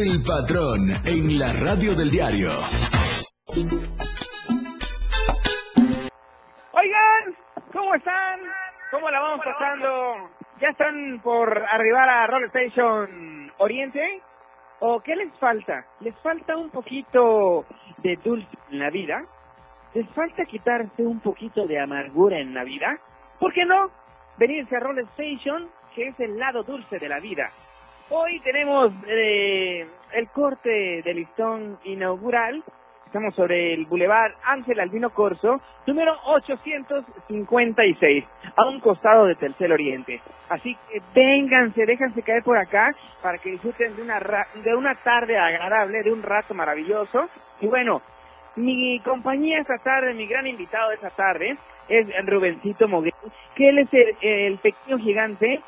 El 0.00 0.22
patrón 0.22 0.90
en 1.04 1.40
la 1.40 1.52
radio 1.52 1.92
del 1.92 2.08
diario. 2.08 2.50
Oigan, 6.72 7.34
¿cómo 7.72 7.94
están? 7.96 8.40
¿Cómo 8.92 9.10
la 9.10 9.18
vamos 9.18 9.44
pasando? 9.44 10.30
¿Ya 10.60 10.68
están 10.68 11.20
por 11.20 11.50
arribar 11.64 12.08
a 12.08 12.28
Roll 12.28 12.44
Station 12.44 13.50
Oriente? 13.58 14.22
¿O 14.78 15.00
qué 15.00 15.16
les 15.16 15.36
falta? 15.40 15.84
¿Les 15.98 16.14
falta 16.20 16.56
un 16.56 16.70
poquito 16.70 17.66
de 17.96 18.14
dulce 18.22 18.56
en 18.70 18.78
la 18.78 18.90
vida? 18.90 19.24
¿Les 19.94 20.08
falta 20.10 20.44
quitarse 20.44 21.02
un 21.02 21.18
poquito 21.18 21.66
de 21.66 21.80
amargura 21.80 22.38
en 22.38 22.54
la 22.54 22.62
vida? 22.62 22.96
¿Por 23.40 23.52
qué 23.52 23.64
no? 23.64 23.90
Venirse 24.38 24.76
a 24.76 24.80
Roll 24.80 25.00
Station, 25.00 25.68
que 25.92 26.06
es 26.06 26.20
el 26.20 26.38
lado 26.38 26.62
dulce 26.62 27.00
de 27.00 27.08
la 27.08 27.18
vida. 27.18 27.50
Hoy 28.10 28.40
tenemos 28.40 28.92
eh, 29.06 29.86
el 30.12 30.28
corte 30.28 31.02
de 31.02 31.14
listón 31.14 31.78
inaugural. 31.84 32.62
Estamos 33.04 33.34
sobre 33.34 33.72
el 33.74 33.86
Boulevard 33.86 34.32
Ángel 34.44 34.80
Albino 34.80 35.08
Corso, 35.10 35.60
número 35.86 36.14
856, 36.26 38.24
a 38.56 38.66
un 38.66 38.80
costado 38.80 39.24
de 39.26 39.34
Tercer 39.34 39.72
Oriente. 39.72 40.20
Así 40.50 40.76
que 40.90 41.00
vénganse, 41.14 41.86
déjense 41.86 42.22
caer 42.22 42.42
por 42.42 42.58
acá 42.58 42.94
para 43.22 43.38
que 43.38 43.50
disfruten 43.52 43.96
de 43.96 44.02
una, 44.02 44.18
ra- 44.20 44.48
de 44.62 44.74
una 44.74 44.94
tarde 44.94 45.38
agradable, 45.38 46.02
de 46.02 46.12
un 46.12 46.22
rato 46.22 46.52
maravilloso. 46.52 47.30
Y 47.62 47.66
bueno, 47.66 48.02
mi 48.56 49.00
compañía 49.00 49.58
esta 49.60 49.78
tarde, 49.78 50.12
mi 50.12 50.26
gran 50.26 50.46
invitado 50.46 50.90
de 50.90 50.96
esta 50.96 51.10
tarde, 51.10 51.56
es 51.88 52.06
Rubencito 52.26 52.88
Moguel, 52.88 53.14
que 53.54 53.70
él 53.70 53.78
es 53.78 53.88
el, 53.94 54.16
el 54.20 54.58
pequeño 54.58 54.98
gigante 54.98 55.62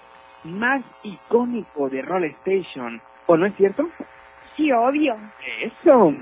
más 0.44 0.82
icónico 1.02 1.88
de 1.88 2.02
Roll 2.02 2.24
Station. 2.24 3.00
¿O 3.26 3.36
no 3.36 3.46
es 3.46 3.54
cierto? 3.56 3.88
Sí, 4.56 4.72
obvio. 4.72 5.16
Eso. 5.60 6.12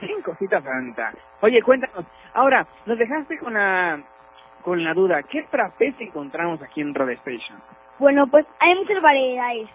Bien, 0.00 0.22
cosita 0.22 0.60
santa. 0.60 1.12
Oye, 1.40 1.62
cuéntanos. 1.62 2.04
Ahora, 2.34 2.66
nos 2.86 2.98
dejaste 2.98 3.38
con 3.38 3.54
la 3.54 4.02
con 4.62 4.84
la 4.84 4.92
duda. 4.92 5.22
¿Qué 5.22 5.42
frappés 5.44 5.94
encontramos 5.98 6.62
aquí 6.62 6.80
en 6.80 6.94
Roll 6.94 7.10
Station? 7.12 7.60
Bueno, 7.98 8.26
pues 8.26 8.46
hay 8.60 8.74
muchas 8.74 9.00
variedades. 9.00 9.68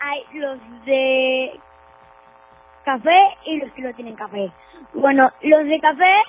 Hay 0.00 0.24
los 0.34 0.58
de 0.84 1.60
café 2.84 3.18
y 3.44 3.58
los 3.58 3.72
que 3.72 3.82
no 3.82 3.94
tienen 3.94 4.16
café. 4.16 4.50
Bueno, 4.94 5.30
los 5.42 5.64
de 5.64 5.80
café 5.80 6.22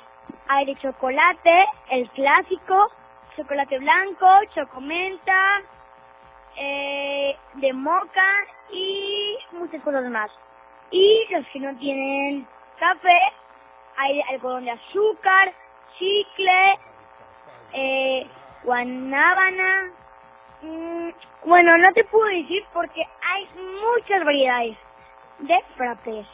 hay 0.47 0.65
de 0.65 0.75
chocolate, 0.75 1.65
el 1.91 2.09
clásico, 2.12 2.91
chocolate 3.36 3.79
blanco, 3.79 4.27
chocomenta, 4.53 5.62
eh, 6.57 7.35
de 7.55 7.73
moca 7.73 8.45
y 8.71 9.37
muchas 9.51 9.81
cosas 9.81 10.09
más. 10.09 10.31
Y 10.91 11.25
los 11.31 11.45
que 11.47 11.59
no 11.59 11.75
tienen 11.77 12.47
café, 12.79 13.19
hay 13.97 14.21
algodón 14.29 14.65
de 14.65 14.71
azúcar, 14.71 15.53
chicle, 15.97 16.79
eh, 17.73 18.27
guanábana. 18.63 19.91
Mm, 20.61 21.09
bueno, 21.45 21.77
no 21.77 21.91
te 21.93 22.03
puedo 22.05 22.25
decir 22.27 22.63
porque 22.73 23.03
hay 23.21 23.49
muchas 23.81 24.23
variedades 24.23 24.77
de 25.39 25.63
frappés. 25.75 26.27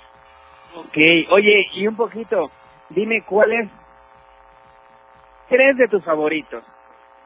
Ok, 0.75 0.97
oye, 1.31 1.67
y 1.73 1.87
un 1.87 1.95
poquito, 1.95 2.51
dime 2.89 3.23
cuáles 3.23 3.69
tres 5.49 5.77
de 5.77 5.87
tus 5.87 6.03
favoritos. 6.03 6.63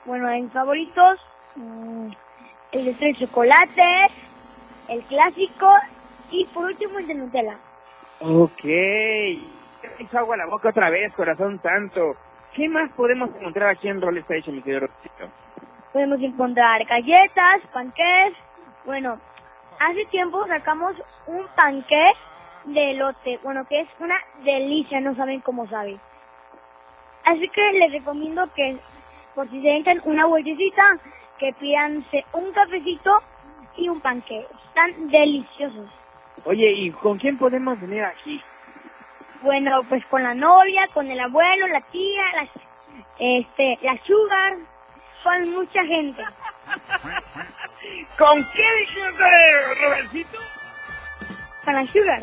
Bueno, 0.05 0.29
en 0.29 0.49
favoritos, 0.51 1.19
mm, 1.55 2.09
el 2.73 2.85
de 2.85 2.93
tres 2.95 3.17
chocolates, 3.17 4.11
el 4.89 5.01
clásico 5.03 5.71
y 6.31 6.45
por 6.45 6.65
último 6.65 6.99
el 6.99 7.07
de 7.07 7.13
Nutella. 7.13 7.57
Ok. 8.19 8.63
Me 8.63 10.05
hizo 10.05 10.17
agua 10.17 10.37
la 10.37 10.47
boca 10.47 10.69
otra 10.69 10.89
vez, 10.89 11.13
corazón 11.13 11.61
santo. 11.61 12.15
¿Qué 12.53 12.67
más 12.69 12.91
podemos 12.93 13.29
encontrar 13.29 13.69
aquí 13.69 13.87
en 13.87 14.01
Roll 14.01 14.17
Station, 14.19 14.55
mi 14.55 14.61
querido 14.61 14.81
Rosito? 14.81 15.29
Podemos 15.91 16.19
encontrar 16.21 16.83
galletas, 16.85 17.61
panqués. 17.71 18.33
Bueno, 18.85 19.19
hace 19.79 20.05
tiempo 20.05 20.45
sacamos 20.47 20.95
un 21.27 21.45
panqué 21.55 22.05
de 22.65 22.91
elote, 22.91 23.39
bueno, 23.43 23.65
que 23.67 23.81
es 23.81 23.89
una 23.99 24.15
delicia, 24.43 24.99
no 24.99 25.15
saben 25.15 25.41
cómo 25.41 25.67
sabe. 25.67 25.99
Así 27.25 27.47
que 27.49 27.73
les 27.73 27.91
recomiendo 27.91 28.51
que, 28.53 28.77
por 29.35 29.49
si 29.49 29.61
se 29.61 29.77
echan 29.77 30.01
una 30.05 30.25
vueltecita, 30.25 30.97
que 31.39 31.53
pidanse 31.53 32.25
un 32.33 32.51
cafecito 32.51 33.21
y 33.77 33.89
un 33.89 33.99
panqué. 34.01 34.45
Están 34.67 35.09
deliciosos. 35.09 35.89
Oye, 36.45 36.71
¿y 36.71 36.91
con 36.91 37.17
quién 37.17 37.37
podemos 37.37 37.79
venir 37.79 38.03
aquí? 38.03 38.41
Bueno, 39.41 39.81
pues 39.89 40.05
con 40.05 40.23
la 40.23 40.33
novia, 40.33 40.87
con 40.93 41.09
el 41.09 41.19
abuelo, 41.19 41.67
la 41.67 41.81
tía, 41.81 42.23
la, 42.35 42.47
este, 43.19 43.77
la 43.81 43.97
sugar, 44.03 44.57
con 45.23 45.49
mucha 45.51 45.83
gente. 45.85 46.23
¿Con 48.17 48.45
qué 48.53 48.75
dijiste, 48.79 49.83
Robertito? 49.83 50.37
Con 51.65 51.73
la 51.73 51.85
sugar. 51.87 52.21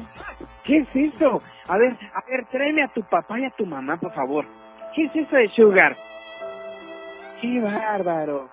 ¿Qué 0.64 0.79
es 0.79 0.96
eso? 0.96 1.42
A 1.68 1.79
ver, 1.79 1.96
a 2.14 2.23
ver, 2.29 2.46
tráeme 2.46 2.83
a 2.83 2.88
tu 2.88 3.03
papá 3.03 3.38
y 3.38 3.44
a 3.44 3.51
tu 3.51 3.66
mamá, 3.66 3.96
por 3.99 4.12
favor. 4.14 4.46
¿Qué 4.94 5.05
es 5.05 5.16
eso 5.16 5.37
de 5.37 5.49
sugar? 5.49 5.96
¡Qué 7.40 7.61
bárbaro! 7.61 8.48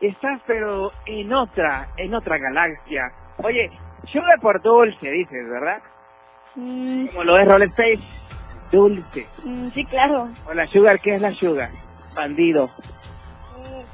Estás 0.00 0.40
pero 0.46 0.90
en 1.06 1.32
otra, 1.32 1.88
en 1.96 2.14
otra 2.14 2.38
galaxia. 2.38 3.12
Oye, 3.42 3.70
sugar 4.12 4.38
por 4.40 4.60
dulce, 4.62 5.10
dices, 5.10 5.48
¿verdad? 5.48 5.82
Mm, 6.56 7.06
Como 7.06 7.24
lo 7.24 7.38
es 7.38 7.48
Roll 7.48 7.62
Space, 7.64 8.02
dulce. 8.70 9.26
mm, 9.44 9.68
sí, 9.70 9.84
claro. 9.86 10.28
O 10.46 10.54
la 10.54 10.66
sugar, 10.68 11.00
¿qué 11.00 11.14
es 11.14 11.22
la 11.22 11.32
sugar? 11.34 11.70
Bandido. 12.14 12.70
Eh, 13.66 13.84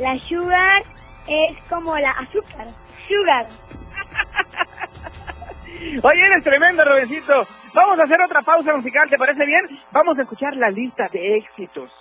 La 0.00 0.18
sugar 0.20 0.82
es 1.26 1.58
como 1.68 1.96
la 1.98 2.10
azúcar. 2.12 2.68
Sugar. 3.08 3.46
Oye, 6.02 6.24
eres 6.26 6.44
tremendo, 6.44 6.84
Robencito. 6.84 7.46
Vamos 7.74 7.98
a 7.98 8.04
hacer 8.04 8.20
otra 8.22 8.42
pausa 8.42 8.74
musical, 8.76 9.08
¿te 9.10 9.18
parece 9.18 9.44
bien? 9.44 9.62
Vamos 9.92 10.18
a 10.18 10.22
escuchar 10.22 10.56
la 10.56 10.70
lista 10.70 11.08
de 11.12 11.36
éxitos, 11.36 11.92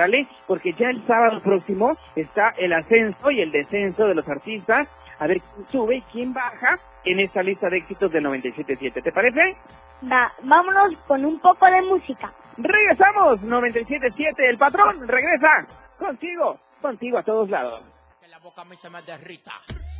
¿sale? 0.00 0.26
Porque 0.46 0.72
ya 0.72 0.88
el 0.88 1.06
sábado 1.06 1.42
próximo 1.42 1.94
está 2.16 2.54
el 2.56 2.72
ascenso 2.72 3.30
y 3.30 3.42
el 3.42 3.52
descenso 3.52 4.06
de 4.06 4.14
los 4.14 4.26
artistas. 4.28 4.88
A 5.18 5.26
ver 5.26 5.42
quién 5.42 5.68
sube 5.68 5.96
y 5.96 6.02
quién 6.02 6.32
baja 6.32 6.78
en 7.04 7.20
esta 7.20 7.42
lista 7.42 7.68
de 7.68 7.76
éxitos 7.76 8.10
de 8.10 8.22
97.7. 8.22 9.02
¿Te 9.02 9.12
parece? 9.12 9.56
Va, 10.10 10.32
vámonos 10.42 10.98
con 11.06 11.22
un 11.26 11.38
poco 11.38 11.70
de 11.70 11.82
música. 11.82 12.32
Regresamos, 12.56 13.42
97.7. 13.42 14.34
El 14.38 14.56
patrón 14.56 15.06
regresa 15.06 15.66
contigo, 15.98 16.58
contigo 16.80 17.18
a 17.18 17.22
todos 17.22 17.50
lados. 17.50 17.82
Que 18.22 18.28
la 18.28 18.38
boca 18.38 18.62
a 18.62 18.64
mí 18.64 18.76
se 18.76 18.88
me 18.88 19.02
derrita. 19.02 19.52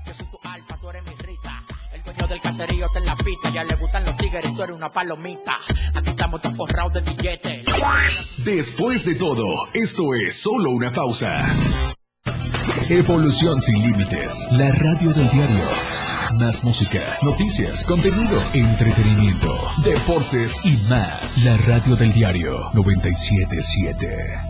Yo 0.06 0.14
soy 0.14 0.30
tu 0.30 0.38
alfa, 0.48 0.76
tú 0.80 0.88
eres 0.88 1.02
mi 1.02 1.14
rita. 1.16 1.79
El 1.92 2.02
dueño 2.02 2.26
del 2.28 2.40
caserío 2.40 2.86
está 2.86 2.98
en 2.98 3.06
la 3.06 3.16
pista. 3.16 3.50
Ya 3.50 3.64
le 3.64 3.74
gustan 3.74 4.04
los 4.04 4.16
tigres 4.16 4.44
y 4.44 4.54
tú 4.54 4.62
eres 4.62 4.76
una 4.76 4.90
palomita. 4.90 5.58
Aquí 5.94 6.10
estamos 6.10 6.40
todos 6.40 6.56
forrados 6.56 6.92
de 6.92 7.00
billetes. 7.00 7.64
Después 8.44 9.04
de 9.04 9.14
todo, 9.16 9.44
esto 9.74 10.14
es 10.14 10.40
solo 10.40 10.70
una 10.70 10.92
pausa. 10.92 11.44
Evolución 12.88 13.60
sin 13.60 13.82
límites. 13.82 14.46
La 14.50 14.72
radio 14.72 15.12
del 15.12 15.28
diario 15.30 15.64
Más 16.32 16.64
música, 16.64 17.18
noticias, 17.22 17.84
contenido, 17.84 18.42
entretenimiento, 18.52 19.56
deportes 19.84 20.60
y 20.64 20.76
más. 20.88 21.44
La 21.44 21.56
radio 21.58 21.96
del 21.96 22.12
diario 22.12 22.70
977. 22.74 24.49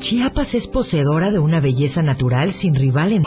Chiapas 0.00 0.54
es 0.54 0.66
poseedora 0.66 1.30
de 1.30 1.38
una 1.38 1.60
belleza 1.60 2.00
natural 2.00 2.52
sin 2.52 2.74
rival 2.74 3.12
en... 3.12 3.22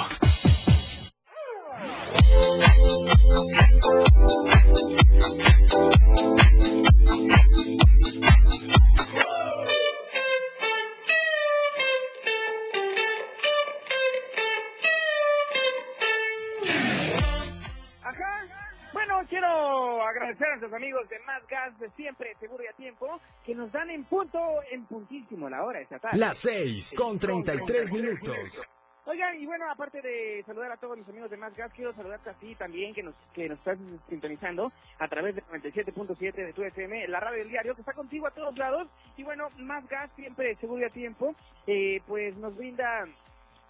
nuestros 20.60 20.74
amigos 20.74 21.10
de 21.10 21.20
Más 21.20 21.46
Gas 21.48 21.78
de 21.80 21.89
siempre, 21.92 22.36
seguro 22.39 22.63
y 22.63 22.68
a 22.68 22.74
tiempo, 22.74 23.20
que 23.46 23.56
nos 23.56 23.72
dan 23.72 23.89
en 23.89 24.04
punto, 24.04 24.39
en 24.72 24.86
puntísimo 24.86 25.50
la 25.50 25.63
hora 25.63 25.82
esta 25.82 26.00
tarde. 26.00 26.18
Las 26.18 26.38
6. 26.38 26.94
Con 26.96 27.18
33 27.18 27.92
minutos. 27.92 28.68
Oigan, 29.06 29.38
y 29.38 29.46
bueno, 29.46 29.70
aparte 29.70 30.02
de 30.02 30.44
saludar 30.46 30.72
a 30.72 30.78
todos 30.78 30.98
mis 30.98 31.10
amigos 31.10 31.30
de 31.30 31.38
Más 31.38 31.54
Gas, 31.58 31.74
quiero 31.76 31.94
saludarte 31.94 32.30
a 32.30 32.34
ti 32.34 32.56
también, 32.56 32.94
que 32.94 33.04
nos, 33.04 33.16
que 33.34 33.50
nos 33.50 33.58
estás 33.58 33.78
sintonizando 34.08 34.72
a 35.00 35.08
través 35.10 35.36
de 35.36 35.44
97.7 35.44 36.34
de 36.34 36.54
tu 36.54 36.63
FM, 36.63 37.08
la 37.10 37.20
radio 37.20 37.39
del 37.39 37.50
diario, 37.50 37.76
que 37.76 37.82
está 37.82 37.94
contigo 37.94 38.28
a 38.28 38.32
todos 38.32 38.58
lados. 38.58 38.88
Y 39.18 39.24
bueno, 39.24 39.50
Más 39.58 39.86
Gas, 39.89 40.10
siempre 40.16 40.56
seguro 40.56 40.84
y 40.84 40.86
a 40.86 40.89
tiempo, 40.89 41.36
eh, 41.68 42.02
pues 42.08 42.38
nos 42.38 42.56
brinda 42.56 43.06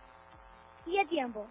Y 0.88 0.98
a 0.98 1.06
tiempo. 1.06 1.46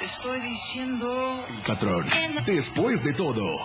Estoy 0.00 0.40
diciendo... 0.42 1.44
El 1.48 1.62
patrón. 1.62 2.04
Después 2.46 3.02
de 3.02 3.14
todo. 3.14 3.56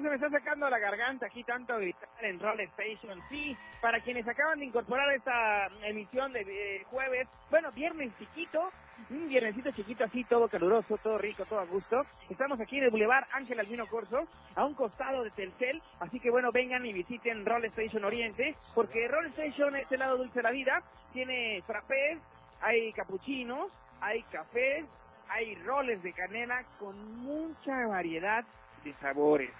Se 0.00 0.08
me 0.08 0.14
está 0.14 0.30
sacando 0.30 0.68
la 0.70 0.78
garganta 0.78 1.26
aquí 1.26 1.42
tanto 1.42 1.76
gritar 1.76 2.08
en 2.20 2.38
Roll 2.38 2.60
Station. 2.60 3.20
Sí, 3.28 3.56
para 3.80 4.00
quienes 4.00 4.26
acaban 4.28 4.58
de 4.58 4.66
incorporar 4.66 5.12
esta 5.12 5.66
emisión 5.82 6.32
de 6.32 6.42
eh, 6.42 6.84
jueves, 6.90 7.26
bueno, 7.50 7.72
viernes 7.72 8.12
chiquito, 8.18 8.70
un 9.10 9.28
viernesito 9.28 9.70
chiquito 9.72 10.04
así, 10.04 10.24
todo 10.24 10.48
caluroso, 10.48 10.98
todo 10.98 11.18
rico, 11.18 11.44
todo 11.46 11.60
a 11.60 11.64
gusto. 11.64 12.02
Estamos 12.28 12.60
aquí 12.60 12.78
en 12.78 12.84
el 12.84 12.90
Boulevard 12.90 13.26
Ángel 13.32 13.58
Albino 13.58 13.86
Corso, 13.86 14.28
a 14.54 14.64
un 14.64 14.74
costado 14.74 15.24
de 15.24 15.30
Telcel. 15.30 15.82
Así 16.00 16.20
que 16.20 16.30
bueno, 16.30 16.52
vengan 16.52 16.86
y 16.86 16.92
visiten 16.92 17.44
Roll 17.44 17.64
Station 17.66 18.04
Oriente, 18.04 18.56
porque 18.74 19.08
Roll 19.08 19.26
Station 19.26 19.74
es 19.76 19.90
el 19.90 19.98
lado 19.98 20.18
dulce 20.18 20.38
de 20.38 20.42
la 20.44 20.50
vida. 20.50 20.82
Tiene 21.12 21.62
frappés, 21.66 22.18
hay 22.60 22.92
capuchinos, 22.92 23.72
hay 24.00 24.22
cafés, 24.24 24.84
hay 25.28 25.54
roles 25.56 26.02
de 26.02 26.12
canela 26.12 26.62
con 26.78 27.16
mucha 27.16 27.86
variedad 27.86 28.44
de 28.84 28.92
sabores. 28.94 29.50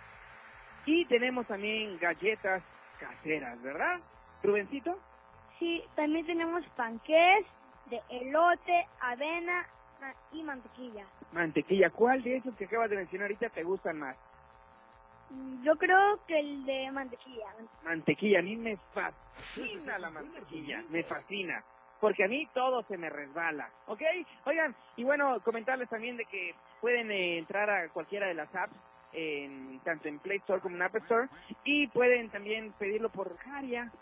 Y 0.87 1.05
tenemos 1.07 1.47
también 1.47 1.99
galletas 1.99 2.62
caseras, 2.99 3.61
¿verdad? 3.62 4.01
Rubencito. 4.43 4.99
Sí, 5.59 5.83
también 5.97 6.25
tenemos 6.27 6.64
panqués 6.77 7.45
de 7.87 8.01
elote, 8.11 8.87
avena 9.01 9.67
y 10.33 10.43
mantequilla. 10.43 11.05
Mantequilla, 11.33 11.91
¿cuál 11.91 12.23
de 12.23 12.37
esos 12.37 12.55
que 12.57 12.67
acabas 12.67 12.91
de 12.91 12.97
mencionar 12.97 13.27
ahorita 13.27 13.49
te 13.51 13.62
gustan 13.64 13.99
más? 13.99 14.17
Mm, 15.31 15.62
Yo 15.64 15.77
creo 15.77 16.25
que 16.27 16.38
el 16.38 16.64
de 16.64 16.91
mantequilla. 16.93 17.47
Mantequilla, 17.85 18.38
a 18.38 18.43
mí 18.43 18.57
me 18.57 18.77
fascina 18.95 19.99
la 19.99 20.11
mantequilla, 20.11 20.83
me 20.91 21.03
fascina. 21.03 21.62
Porque 22.01 22.25
a 22.25 22.29
mí 22.29 22.47
todo 22.55 22.85
se 22.85 22.97
me 22.97 23.11
resbala, 23.11 23.69
¿ok? 23.87 24.03
Oigan, 24.47 24.75
y 24.97 25.03
bueno, 25.03 25.41
comentarles 25.41 25.88
también 25.88 26.17
de 26.17 26.25
que 26.27 26.55
pueden 26.81 27.11
eh, 27.11 27.38
entrar 27.38 27.69
a 27.69 27.88
cualquiera 27.88 28.29
de 28.29 28.35
las 28.35 28.55
apps, 28.55 28.77
en, 29.12 29.81
tanto 29.85 30.09
en 30.09 30.18
Play 30.18 30.38
Store 30.38 30.61
como 30.61 30.77
en 30.77 30.83
App 30.83 30.97
Store, 30.97 31.29
y 31.64 31.87
pueden 31.88 32.31
también 32.31 32.73
pedirlo 32.79 33.11
por 33.11 33.37
Jaria, 33.38 33.92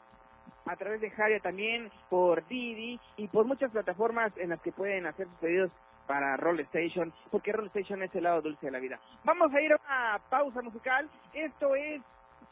a 0.67 0.77
través 0.77 1.01
de 1.01 1.11
Jaria 1.11 1.41
también, 1.41 1.91
por 2.11 2.47
Didi, 2.49 3.01
y 3.17 3.29
por 3.29 3.47
muchas 3.47 3.71
plataformas 3.71 4.33
en 4.37 4.51
las 4.51 4.61
que 4.61 4.73
pueden 4.73 5.07
hacer 5.07 5.27
sus 5.29 5.39
pedidos 5.39 5.71
para 6.07 6.37
Roll 6.37 6.61
Station, 6.61 7.13
porque 7.31 7.53
Roll 7.53 7.71
es 7.75 8.15
el 8.15 8.23
lado 8.23 8.43
dulce 8.43 8.67
de 8.67 8.73
la 8.73 8.79
vida. 8.79 8.99
Vamos 9.25 9.53
a 9.53 9.61
ir 9.61 9.73
a 9.73 9.77
una 9.77 10.21
pausa 10.31 10.63
musical. 10.63 11.09
Esto 11.33 11.75
es 11.75 12.01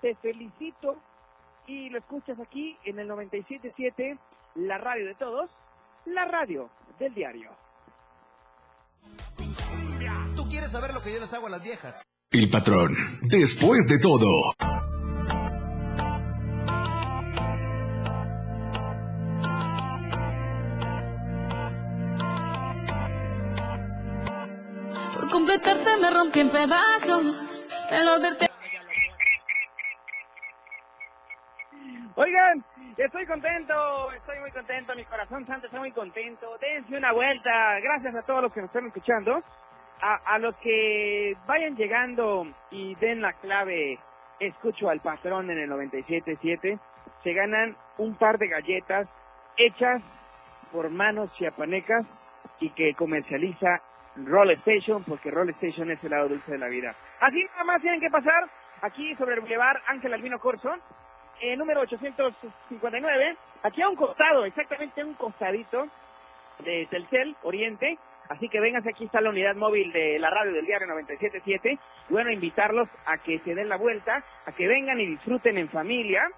Te 0.00 0.14
Felicito 0.16 0.96
y 1.66 1.88
lo 1.90 1.98
escuchas 1.98 2.38
aquí 2.40 2.76
en 2.84 2.98
el 2.98 3.08
97.7, 3.08 4.18
la 4.56 4.78
radio 4.78 5.06
de 5.06 5.14
todos, 5.14 5.50
la 6.04 6.24
radio 6.24 6.68
del 6.98 7.14
diario. 7.14 7.50
Tú 10.36 10.48
quieres 10.48 10.72
saber 10.72 10.92
lo 10.92 11.02
que 11.02 11.12
yo 11.12 11.20
les 11.20 11.32
hago 11.32 11.46
a 11.46 11.50
las 11.50 11.62
viejas. 11.62 12.13
El 12.34 12.50
patrón. 12.50 12.96
Después 13.30 13.86
de 13.86 14.00
todo. 14.00 14.26
Por 25.14 25.30
completarte 25.30 25.96
me 26.00 26.10
rompí 26.10 26.40
en 26.40 26.50
pedazos. 26.50 27.70
El 27.92 28.20
verte. 28.20 28.50
Oigan, 32.16 32.64
estoy 32.96 33.26
contento, 33.26 34.10
estoy 34.10 34.40
muy 34.40 34.50
contento, 34.50 34.92
mi 34.96 35.04
corazón 35.04 35.46
santo 35.46 35.66
está 35.66 35.78
muy 35.78 35.92
contento. 35.92 36.58
Dense 36.60 36.96
una 36.96 37.12
vuelta, 37.12 37.78
gracias 37.80 38.16
a 38.16 38.22
todos 38.22 38.42
los 38.42 38.52
que 38.52 38.60
nos 38.60 38.70
están 38.70 38.86
escuchando. 38.86 39.40
A, 40.00 40.34
a 40.34 40.38
los 40.38 40.54
que 40.56 41.36
vayan 41.46 41.76
llegando 41.76 42.46
y 42.70 42.94
den 42.96 43.22
la 43.22 43.32
clave 43.34 43.98
escucho 44.38 44.90
al 44.90 45.00
patrón 45.00 45.50
en 45.50 45.58
el 45.58 45.70
97.7, 45.70 46.78
se 47.22 47.32
ganan 47.32 47.76
un 47.98 48.14
par 48.16 48.38
de 48.38 48.48
galletas 48.48 49.08
hechas 49.56 50.02
por 50.72 50.90
manos 50.90 51.32
chiapanecas 51.34 52.04
y 52.60 52.70
que 52.70 52.94
comercializa 52.94 53.80
Roll 54.16 54.50
Station, 54.52 55.04
porque 55.04 55.30
Roll 55.30 55.50
Station 55.50 55.90
es 55.90 56.02
el 56.04 56.10
lado 56.10 56.28
dulce 56.28 56.52
de 56.52 56.58
la 56.58 56.68
vida. 56.68 56.94
Así 57.20 57.44
nada 57.52 57.64
más 57.64 57.80
tienen 57.80 58.00
que 58.00 58.10
pasar 58.10 58.48
aquí 58.82 59.14
sobre 59.16 59.34
el 59.34 59.40
Boulevard 59.40 59.80
Ángel 59.86 60.14
Albino 60.14 60.38
Corso, 60.38 60.74
eh, 61.40 61.56
número 61.56 61.80
859, 61.80 63.36
aquí 63.62 63.82
a 63.82 63.88
un 63.88 63.96
costado, 63.96 64.44
exactamente 64.44 65.00
a 65.00 65.06
un 65.06 65.14
costadito 65.14 65.88
de 66.60 66.86
Telcel 66.90 67.36
Oriente. 67.42 67.98
Así 68.28 68.48
que 68.48 68.60
vénganse, 68.60 68.90
aquí 68.90 69.04
está 69.04 69.20
la 69.20 69.30
unidad 69.30 69.54
móvil 69.54 69.92
de 69.92 70.18
la 70.18 70.30
radio 70.30 70.52
del 70.52 70.66
diario 70.66 70.86
977. 70.86 71.78
Y 72.08 72.12
bueno, 72.12 72.30
invitarlos 72.30 72.88
a 73.06 73.18
que 73.18 73.38
se 73.40 73.54
den 73.54 73.68
la 73.68 73.76
vuelta, 73.76 74.24
a 74.46 74.52
que 74.52 74.66
vengan 74.66 75.00
y 75.00 75.06
disfruten 75.06 75.58
en 75.58 75.68
familia, 75.68 76.28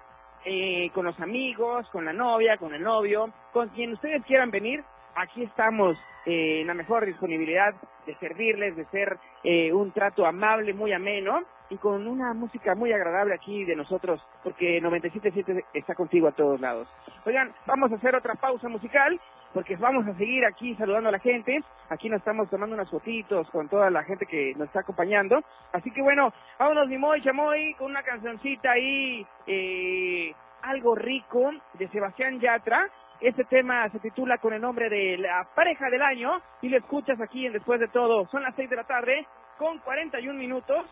eh, 0.45 0.89
con 0.93 1.05
los 1.05 1.19
amigos, 1.19 1.89
con 1.89 2.05
la 2.05 2.13
novia, 2.13 2.57
con 2.57 2.73
el 2.73 2.81
novio, 2.81 3.31
con 3.51 3.69
quien 3.69 3.93
ustedes 3.93 4.23
quieran 4.25 4.51
venir. 4.51 4.83
Aquí 5.15 5.43
estamos 5.43 5.97
eh, 6.25 6.61
en 6.61 6.67
la 6.67 6.73
mejor 6.73 7.05
disponibilidad 7.05 7.73
de 8.05 8.15
servirles, 8.15 8.75
de 8.75 8.85
ser 8.85 9.17
eh, 9.43 9.73
un 9.73 9.91
trato 9.91 10.25
amable, 10.25 10.73
muy 10.73 10.93
ameno 10.93 11.41
y 11.69 11.77
con 11.77 12.07
una 12.07 12.33
música 12.33 12.75
muy 12.75 12.93
agradable 12.93 13.33
aquí 13.33 13.65
de 13.65 13.75
nosotros, 13.75 14.21
porque 14.43 14.81
97.7 14.81 15.65
está 15.73 15.95
contigo 15.95 16.27
a 16.27 16.31
todos 16.31 16.61
lados. 16.61 16.87
Oigan, 17.25 17.53
vamos 17.65 17.91
a 17.91 17.95
hacer 17.95 18.15
otra 18.15 18.35
pausa 18.35 18.69
musical 18.69 19.19
porque 19.53 19.75
vamos 19.75 20.07
a 20.07 20.13
seguir 20.15 20.45
aquí 20.45 20.75
saludando 20.75 21.09
a 21.09 21.11
la 21.11 21.19
gente. 21.19 21.61
Aquí 21.89 22.09
nos 22.09 22.19
estamos 22.19 22.49
tomando 22.49 22.75
unas 22.75 22.89
fotitos 22.89 23.49
con 23.49 23.69
toda 23.69 23.89
la 23.89 24.03
gente 24.03 24.25
que 24.25 24.53
nos 24.55 24.67
está 24.67 24.81
acompañando. 24.81 25.41
Así 25.73 25.91
que 25.91 26.01
bueno, 26.01 26.33
vámonos 26.59 26.87
mi 26.87 26.97
Moy 26.97 27.21
Chamoy 27.21 27.73
con 27.75 27.91
una 27.91 28.03
cancioncita 28.03 28.71
ahí, 28.71 29.25
eh, 29.45 30.33
algo 30.61 30.95
rico 30.95 31.51
de 31.73 31.87
Sebastián 31.89 32.39
Yatra. 32.39 32.89
Este 33.19 33.45
tema 33.45 33.89
se 33.89 33.99
titula 33.99 34.37
con 34.37 34.53
el 34.53 34.61
nombre 34.61 34.89
de 34.89 35.17
la 35.17 35.47
pareja 35.55 35.89
del 35.89 36.03
año 36.03 36.39
y 36.61 36.69
lo 36.69 36.77
escuchas 36.77 37.19
aquí 37.19 37.45
en 37.47 37.53
Después 37.53 37.79
de 37.79 37.87
Todo. 37.87 38.27
Son 38.27 38.43
las 38.43 38.55
6 38.55 38.69
de 38.69 38.75
la 38.75 38.83
tarde 38.83 39.25
con 39.57 39.79
41 39.79 40.37
minutos. 40.37 40.85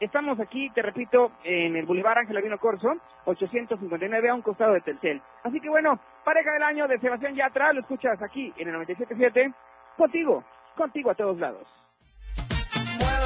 Estamos 0.00 0.38
aquí, 0.38 0.70
te 0.70 0.80
repito, 0.80 1.32
en 1.42 1.74
el 1.74 1.84
Boulevard 1.84 2.18
Ángel 2.18 2.36
Avino 2.36 2.58
Corso, 2.58 2.88
859 3.24 4.28
a 4.28 4.34
un 4.34 4.42
costado 4.42 4.74
de 4.74 4.80
Telcel. 4.80 5.20
Así 5.42 5.60
que 5.60 5.68
bueno, 5.68 5.98
pareja 6.24 6.52
del 6.52 6.62
año 6.62 6.86
de 6.86 7.00
Sebastián 7.00 7.34
Yatra, 7.34 7.72
lo 7.72 7.80
escuchas 7.80 8.22
aquí 8.22 8.52
en 8.58 8.68
el 8.68 8.76
97.7, 8.76 9.52
contigo, 9.96 10.44
contigo 10.76 11.10
a 11.10 11.14
todos 11.14 11.38
lados. 11.38 11.66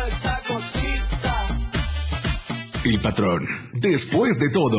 Esa 0.07 0.39
cosita. 0.49 1.33
El 2.85 3.01
patrón, 3.01 3.43
después 3.75 4.41
de 4.41 4.51
todo. 4.51 4.79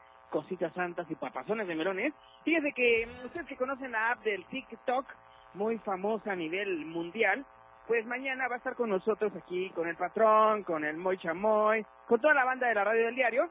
cositas 0.31 0.73
santas 0.73 1.05
y 1.11 1.15
papazones 1.15 1.67
de 1.67 1.75
melones. 1.75 2.13
Fíjense 2.43 2.71
que 2.71 3.05
mm, 3.05 3.25
ustedes 3.25 3.45
que 3.45 3.57
conocen 3.57 3.91
la 3.91 4.11
app 4.11 4.23
del 4.23 4.43
TikTok, 4.45 5.05
muy 5.53 5.77
famosa 5.79 6.31
a 6.31 6.35
nivel 6.35 6.85
mundial, 6.85 7.45
pues 7.87 8.05
mañana 8.05 8.47
va 8.47 8.55
a 8.55 8.57
estar 8.57 8.75
con 8.75 8.89
nosotros 8.89 9.33
aquí, 9.35 9.69
con 9.71 9.87
el 9.87 9.97
patrón, 9.97 10.63
con 10.63 10.85
el 10.85 10.97
Moy 10.97 11.17
Chamoy, 11.17 11.85
con 12.07 12.21
toda 12.21 12.33
la 12.33 12.45
banda 12.45 12.67
de 12.67 12.75
la 12.75 12.85
radio 12.85 13.05
del 13.05 13.15
diario. 13.15 13.49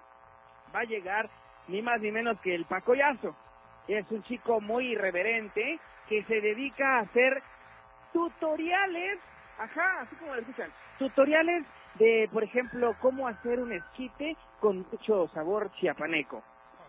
Va 0.75 0.81
a 0.81 0.85
llegar 0.85 1.29
ni 1.69 1.83
más 1.83 2.01
ni 2.01 2.11
menos 2.11 2.41
que 2.41 2.55
el 2.55 2.65
Pacoyazo. 2.65 3.37
Es 3.87 4.11
un 4.11 4.23
chico 4.23 4.61
muy 4.61 4.93
irreverente 4.93 5.79
que 6.09 6.25
se 6.25 6.41
dedica 6.41 6.97
a 6.97 7.01
hacer 7.01 7.43
tutoriales, 8.13 9.19
ajá, 9.59 10.01
así 10.01 10.17
como 10.17 10.35
lo 10.35 10.41
escuchan, 10.41 10.71
tutoriales 10.99 11.65
de, 11.97 12.29
por 12.33 12.43
ejemplo, 12.43 12.95
cómo 13.01 13.29
hacer 13.29 13.61
un 13.61 13.73
esquite 13.73 14.37
con 14.61 14.87
mucho 14.91 15.29
sabor 15.29 15.71
chiapaneco. 15.73 16.43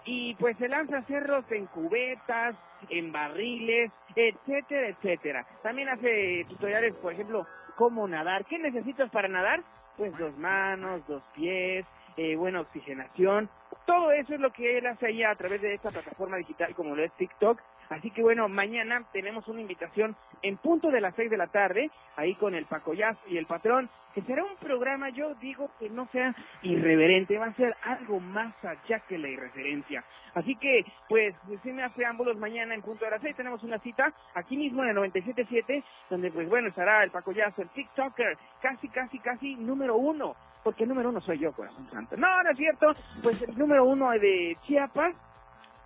Y 0.06 0.36
pues 0.36 0.58
se 0.58 0.68
lanza 0.68 1.04
cerros 1.04 1.46
en 1.52 1.68
cubetas, 1.68 2.56
en 2.90 3.12
barriles, 3.12 3.92
etcétera, 4.16 4.88
etcétera. 4.88 5.46
También 5.62 5.90
hace 5.90 6.46
tutoriales, 6.50 6.96
por 6.96 7.14
ejemplo, 7.14 7.46
cómo 7.76 8.08
nadar. 8.08 8.46
¿Qué 8.46 8.58
necesitas 8.58 9.10
para 9.12 9.28
nadar? 9.28 9.64
Pues 9.98 10.18
dos 10.18 10.36
manos, 10.38 11.06
dos 11.08 11.24
pies, 11.34 11.86
eh, 12.18 12.36
buena 12.36 12.62
oxigenación. 12.62 13.50
Todo 13.86 14.12
eso 14.12 14.34
es 14.34 14.40
lo 14.40 14.52
que 14.52 14.78
él 14.78 14.88
hace 14.88 15.08
ahí 15.08 15.24
a 15.24 15.36
través 15.36 15.62
de 15.62 15.74
esta 15.74 15.92
plataforma 15.92 16.38
digital 16.38 16.74
como 16.76 16.96
lo 16.96 17.04
es 17.04 17.12
TikTok. 17.14 17.60
Así 17.92 18.10
que 18.10 18.24
bueno, 18.24 18.48
mañana 18.48 19.04
tenemos 19.12 19.48
una 19.50 19.60
invitación 19.60 20.16
en 20.42 20.56
punto 20.58 20.90
de 20.92 21.02
las 21.02 21.14
seis 21.16 21.30
de 21.30 21.36
la 21.36 21.48
tarde, 21.48 21.92
ahí 22.16 22.36
con 22.36 22.56
el 22.56 22.66
Pacoyazo 22.66 23.20
y 23.28 23.38
el 23.38 23.46
patrón, 23.46 23.90
que 24.16 24.22
será 24.22 24.46
un 24.46 24.56
programa, 24.56 25.10
yo 25.10 25.36
digo 25.36 25.70
que 25.78 25.90
no 25.90 26.08
sea 26.08 26.34
irreverente, 26.62 27.38
va 27.38 27.48
a 27.48 27.54
ser 27.54 27.76
algo 27.84 28.22
más 28.22 28.54
allá 28.64 29.00
que 29.10 29.18
la 29.18 29.28
irreverencia. 29.28 30.06
Así 30.34 30.56
que, 30.56 30.86
pues, 31.10 31.36
sin 31.64 31.76
más 31.76 31.92
preámbulos, 31.92 32.38
mañana 32.38 32.74
en 32.74 32.82
punto 32.82 33.04
de 33.04 33.12
las 33.12 33.22
seis 33.22 33.36
tenemos 33.36 33.62
una 33.64 33.78
cita 33.80 34.14
aquí 34.36 34.56
mismo 34.56 34.84
en 34.84 34.90
el 34.90 34.96
97.7, 34.96 35.84
donde 36.10 36.32
pues 36.32 36.48
bueno, 36.48 36.70
estará 36.70 37.04
el 37.04 37.12
Pacoyazo, 37.12 37.62
el 37.62 37.70
TikToker, 37.70 38.38
casi, 38.62 38.88
casi, 38.88 39.20
casi 39.20 39.56
número 39.56 39.98
uno, 39.98 40.38
porque 40.64 40.84
el 40.84 40.90
número 40.90 41.10
uno 41.10 41.20
soy 41.20 41.40
yo, 41.40 41.52
corazón 41.52 41.90
santo. 41.92 42.16
No, 42.16 42.42
no 42.42 42.52
es 42.52 42.58
cierto, 42.58 42.94
pues 43.22 43.42
el 43.42 43.58
número 43.58 43.84
uno 43.84 44.12
de 44.12 44.56
Chiapas, 44.62 45.14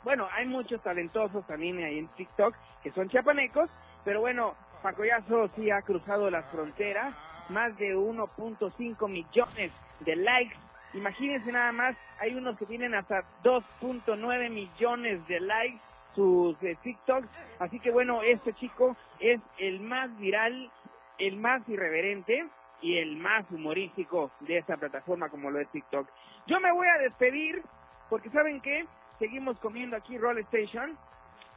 bueno, 0.05 0.27
hay 0.31 0.45
muchos 0.45 0.81
talentosos 0.83 1.45
también 1.47 1.83
ahí 1.83 1.97
en 1.97 2.07
TikTok 2.09 2.55
que 2.83 2.91
son 2.91 3.09
chiapanecos, 3.09 3.71
pero 4.05 4.21
bueno, 4.21 4.53
Pacoyazo 4.83 5.49
sí 5.57 5.71
ha 5.71 5.81
cruzado 5.81 6.29
las 6.29 6.45
fronteras, 6.51 7.15
más 7.49 7.75
de 7.77 7.95
1.5 7.95 9.09
millones 9.09 9.71
de 10.01 10.15
likes. 10.15 10.55
Imagínense 10.93 11.51
nada 11.51 11.71
más, 11.71 11.97
hay 12.19 12.35
unos 12.35 12.55
que 12.55 12.67
tienen 12.67 12.93
hasta 12.93 13.23
2.9 13.43 14.49
millones 14.51 15.27
de 15.27 15.39
likes 15.39 15.79
sus 16.13 16.55
eh, 16.61 16.77
TikToks, 16.83 17.27
así 17.57 17.79
que 17.79 17.89
bueno, 17.89 18.21
este 18.21 18.53
chico 18.53 18.95
es 19.19 19.41
el 19.57 19.79
más 19.79 20.15
viral, 20.19 20.69
el 21.17 21.35
más 21.37 21.67
irreverente 21.67 22.47
y 22.79 22.99
el 22.99 23.17
más 23.17 23.49
humorístico 23.49 24.29
de 24.41 24.59
esta 24.59 24.77
plataforma 24.77 25.29
como 25.29 25.49
lo 25.49 25.59
es 25.59 25.67
TikTok. 25.69 26.07
Yo 26.45 26.59
me 26.59 26.71
voy 26.71 26.87
a 26.87 26.99
despedir 26.99 27.63
porque 28.07 28.29
saben 28.29 28.61
qué, 28.61 28.85
seguimos 29.19 29.57
comiendo 29.59 29.95
aquí 29.95 30.17
Roll 30.17 30.39
Station. 30.39 30.97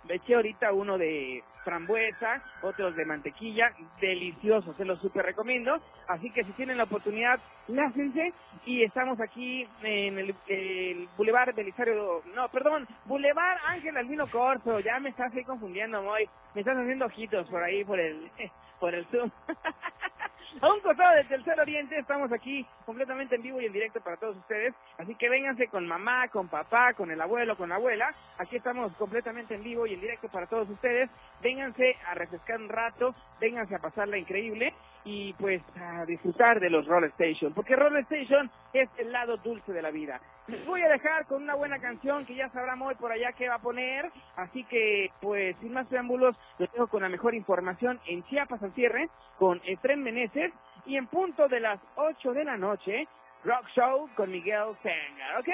Me 0.04 0.34
ahorita 0.34 0.72
uno 0.72 0.96
de 0.96 1.42
frambuesa, 1.64 2.42
otros 2.62 2.96
de 2.96 3.04
mantequilla, 3.04 3.74
delicioso, 4.00 4.72
se 4.72 4.86
los 4.86 4.98
super 5.00 5.26
recomiendo. 5.26 5.80
Así 6.06 6.30
que 6.30 6.44
si 6.44 6.52
tienen 6.52 6.78
la 6.78 6.84
oportunidad, 6.84 7.38
lácense. 7.66 8.32
Y 8.64 8.84
estamos 8.84 9.20
aquí 9.20 9.68
en 9.82 10.18
el, 10.18 10.34
el 10.46 11.08
Boulevard 11.16 11.54
Belisario, 11.54 12.22
no, 12.34 12.48
perdón, 12.48 12.86
Boulevard 13.04 13.58
Ángel 13.66 13.96
Albino 13.96 14.26
Corso. 14.28 14.80
Ya 14.80 14.98
me 15.00 15.10
estás 15.10 15.34
ahí 15.34 15.44
confundiendo, 15.44 16.02
Moy. 16.02 16.28
Me 16.54 16.62
estás 16.62 16.78
haciendo 16.78 17.06
ojitos 17.06 17.46
por 17.48 17.62
ahí, 17.62 17.84
por 17.84 18.00
el, 18.00 18.30
por 18.80 18.94
el 18.94 19.04
Zoom. 19.06 19.30
A 20.60 20.72
un 20.72 20.80
costado 20.80 21.14
del 21.14 21.28
Tercer 21.28 21.60
Oriente 21.60 21.96
estamos 21.96 22.32
aquí 22.32 22.66
completamente 22.84 23.36
en 23.36 23.42
vivo 23.42 23.60
y 23.60 23.66
en 23.66 23.72
directo 23.72 24.00
para 24.00 24.16
todos 24.16 24.36
ustedes. 24.38 24.74
Así 24.98 25.14
que 25.14 25.28
vénganse 25.28 25.68
con 25.68 25.86
mamá, 25.86 26.26
con 26.28 26.48
papá, 26.48 26.94
con 26.94 27.12
el 27.12 27.20
abuelo, 27.20 27.56
con 27.56 27.68
la 27.68 27.76
abuela. 27.76 28.12
Aquí 28.38 28.56
estamos 28.56 28.92
completamente 28.96 29.54
en 29.54 29.62
vivo 29.62 29.86
y 29.86 29.94
en 29.94 30.00
directo 30.00 30.28
para 30.28 30.48
todos 30.48 30.68
ustedes. 30.68 31.08
Vénganse 31.42 31.96
a 32.08 32.14
refrescar 32.14 32.60
un 32.60 32.68
rato, 32.68 33.14
vénganse 33.40 33.76
a 33.76 33.78
pasarla 33.78 34.18
increíble 34.18 34.74
y 35.08 35.32
pues 35.38 35.62
a 35.80 36.04
disfrutar 36.04 36.60
de 36.60 36.68
los 36.68 36.86
Roll 36.86 37.04
Station. 37.04 37.54
Porque 37.54 37.74
Roll 37.74 37.96
Station 37.96 38.50
es 38.74 38.90
el 38.98 39.10
lado 39.10 39.38
dulce 39.38 39.72
de 39.72 39.80
la 39.80 39.90
vida. 39.90 40.20
Les 40.48 40.64
voy 40.66 40.82
a 40.82 40.88
dejar 40.90 41.24
con 41.24 41.42
una 41.42 41.54
buena 41.54 41.78
canción 41.78 42.26
que 42.26 42.34
ya 42.34 42.50
sabrá 42.50 42.76
hoy 42.78 42.94
por 42.96 43.10
allá 43.10 43.32
qué 43.32 43.48
va 43.48 43.54
a 43.54 43.62
poner. 43.62 44.10
Así 44.36 44.64
que 44.64 45.10
pues 45.22 45.56
sin 45.60 45.72
más 45.72 45.86
preámbulos, 45.86 46.36
los 46.58 46.70
dejo 46.72 46.88
con 46.88 47.02
la 47.02 47.08
mejor 47.08 47.34
información 47.34 47.98
en 48.06 48.22
Chiapas 48.24 48.62
al 48.62 48.74
cierre 48.74 49.08
con 49.38 49.62
Efren 49.64 50.02
Meneses 50.02 50.52
y 50.84 50.96
en 50.96 51.06
punto 51.06 51.48
de 51.48 51.60
las 51.60 51.80
8 51.96 52.34
de 52.34 52.44
la 52.44 52.58
noche 52.58 53.08
Rock 53.44 53.68
Show 53.74 54.09
con 54.14 54.31
Miguel 54.31 54.77
Sengar, 54.83 55.38
¿ok? 55.38 55.48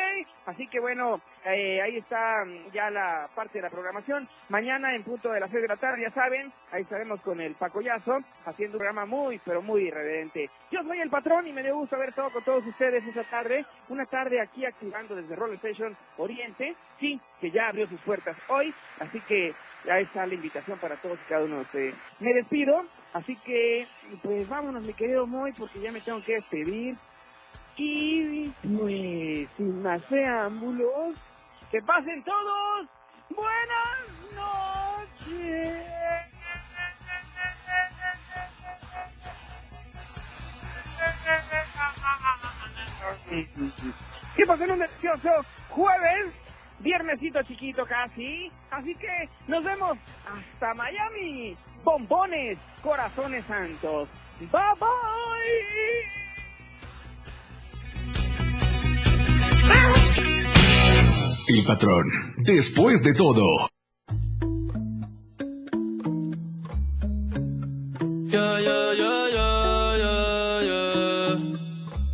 Así 0.47 0.67
que 0.67 0.81
bueno, 0.81 1.21
eh, 1.45 1.81
ahí 1.83 1.99
está 1.99 2.45
mm, 2.45 2.73
ya 2.73 2.91
la 2.91 3.29
parte 3.35 3.59
de 3.59 3.63
la 3.63 3.71
programación. 3.71 4.27
Mañana 4.49 4.95
en 4.95 5.03
punto 5.05 5.31
de 5.31 5.41
las 5.41 5.51
6 5.51 5.63
de 5.63 5.69
la 5.69 5.77
tarde, 5.77 6.03
ya 6.03 6.11
saben, 6.11 6.53
ahí 6.73 6.83
estaremos 6.83 7.21
con 7.21 7.41
el 7.41 7.55
Pacoyazo 7.55 8.19
haciendo 8.47 8.77
un 8.77 8.81
programa 8.81 9.07
muy, 9.07 9.39
pero 9.45 9.63
muy 9.63 9.89
irreverente. 9.89 10.47
Yo 10.71 10.83
soy 10.83 11.01
el 11.01 11.11
patrón 11.11 11.47
y 11.47 11.53
me 11.53 11.63
dio 11.63 11.77
gusto 11.77 11.97
haber 11.97 12.09
estado 12.11 12.31
con 12.31 12.43
todos 12.43 12.67
ustedes 12.67 13.07
esta 13.07 13.25
tarde. 13.25 13.65
Una 13.89 14.07
tarde 14.07 14.41
aquí 14.41 14.65
activando 14.65 15.15
desde 15.15 15.37
Roll 15.37 15.55
Station 15.55 15.97
Oriente, 16.17 16.75
sí, 16.99 17.21
que 17.41 17.51
ya 17.51 17.69
abrió 17.69 17.87
sus 17.87 18.01
puertas 18.01 18.37
hoy, 18.49 18.75
así 19.01 19.21
que 19.21 19.55
ya 19.85 19.99
está 19.99 20.27
la 20.27 20.35
invitación 20.35 20.79
para 20.79 20.97
todos 20.97 21.19
y 21.21 21.29
cada 21.29 21.45
uno 21.45 21.57
de 21.57 21.63
ustedes. 21.63 21.95
Me 22.21 22.33
despido, 22.33 22.85
así 23.13 23.37
que 23.37 23.87
pues 24.23 24.49
vámonos 24.49 24.87
mi 24.87 24.95
querido 24.95 25.27
Moy 25.27 25.53
porque 25.53 25.81
ya 25.81 25.93
me 25.93 26.01
tengo 26.01 26.23
que 26.23 26.35
despedir. 26.35 26.97
Y 27.77 28.53
sin 29.57 29.83
más 29.83 30.01
preámbulos, 30.03 31.17
que 31.71 31.81
pasen 31.83 32.23
todos. 32.23 32.87
Buenas 33.31 34.35
noches. 34.37 35.85
¿Qué 44.37 44.47
pasó 44.47 44.65
en 44.65 44.71
un 44.73 44.79
delicioso 44.79 45.29
jueves? 45.71 46.35
Viernesito 46.81 47.43
chiquito 47.45 47.85
casi. 47.87 48.53
Así 48.71 48.95
que 48.97 49.29
nos 49.47 49.65
vemos 49.65 49.97
hasta 50.27 50.75
Miami. 50.75 51.57
Bombones, 51.83 52.59
corazones 52.83 53.45
santos. 53.47 54.09
Bye 54.41 54.49
bye. 54.79 56.24
El 61.47 61.63
patrón, 61.65 62.07
después 62.39 63.03
de 63.03 63.13
todo. 63.13 63.45
Yeah, 68.31 68.61
yeah, 68.61 68.95
yeah, 68.95 69.29
yeah, 69.29 69.97
yeah, 70.01 70.63
yeah. 70.63 71.39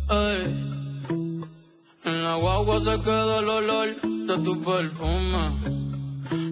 Ay. 0.09 0.41
En 2.03 2.23
la 2.23 2.35
guagua 2.35 2.81
se 2.81 2.99
queda 3.01 3.39
el 3.39 3.49
olor 3.49 4.01
de 4.01 4.37
tu 4.43 4.61
perfume. 4.61 5.43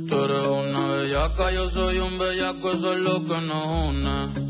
Tú 0.08 0.15
eres 0.24 0.48
una 0.48 0.88
bellaca, 0.94 1.52
yo 1.52 1.68
soy 1.70 2.00
un 2.00 2.18
bellaco, 2.18 2.72
eso 2.72 2.94
es 2.94 3.00
lo 3.00 3.26
que 3.26 3.42
nos 3.42 3.89
une. 3.89 4.49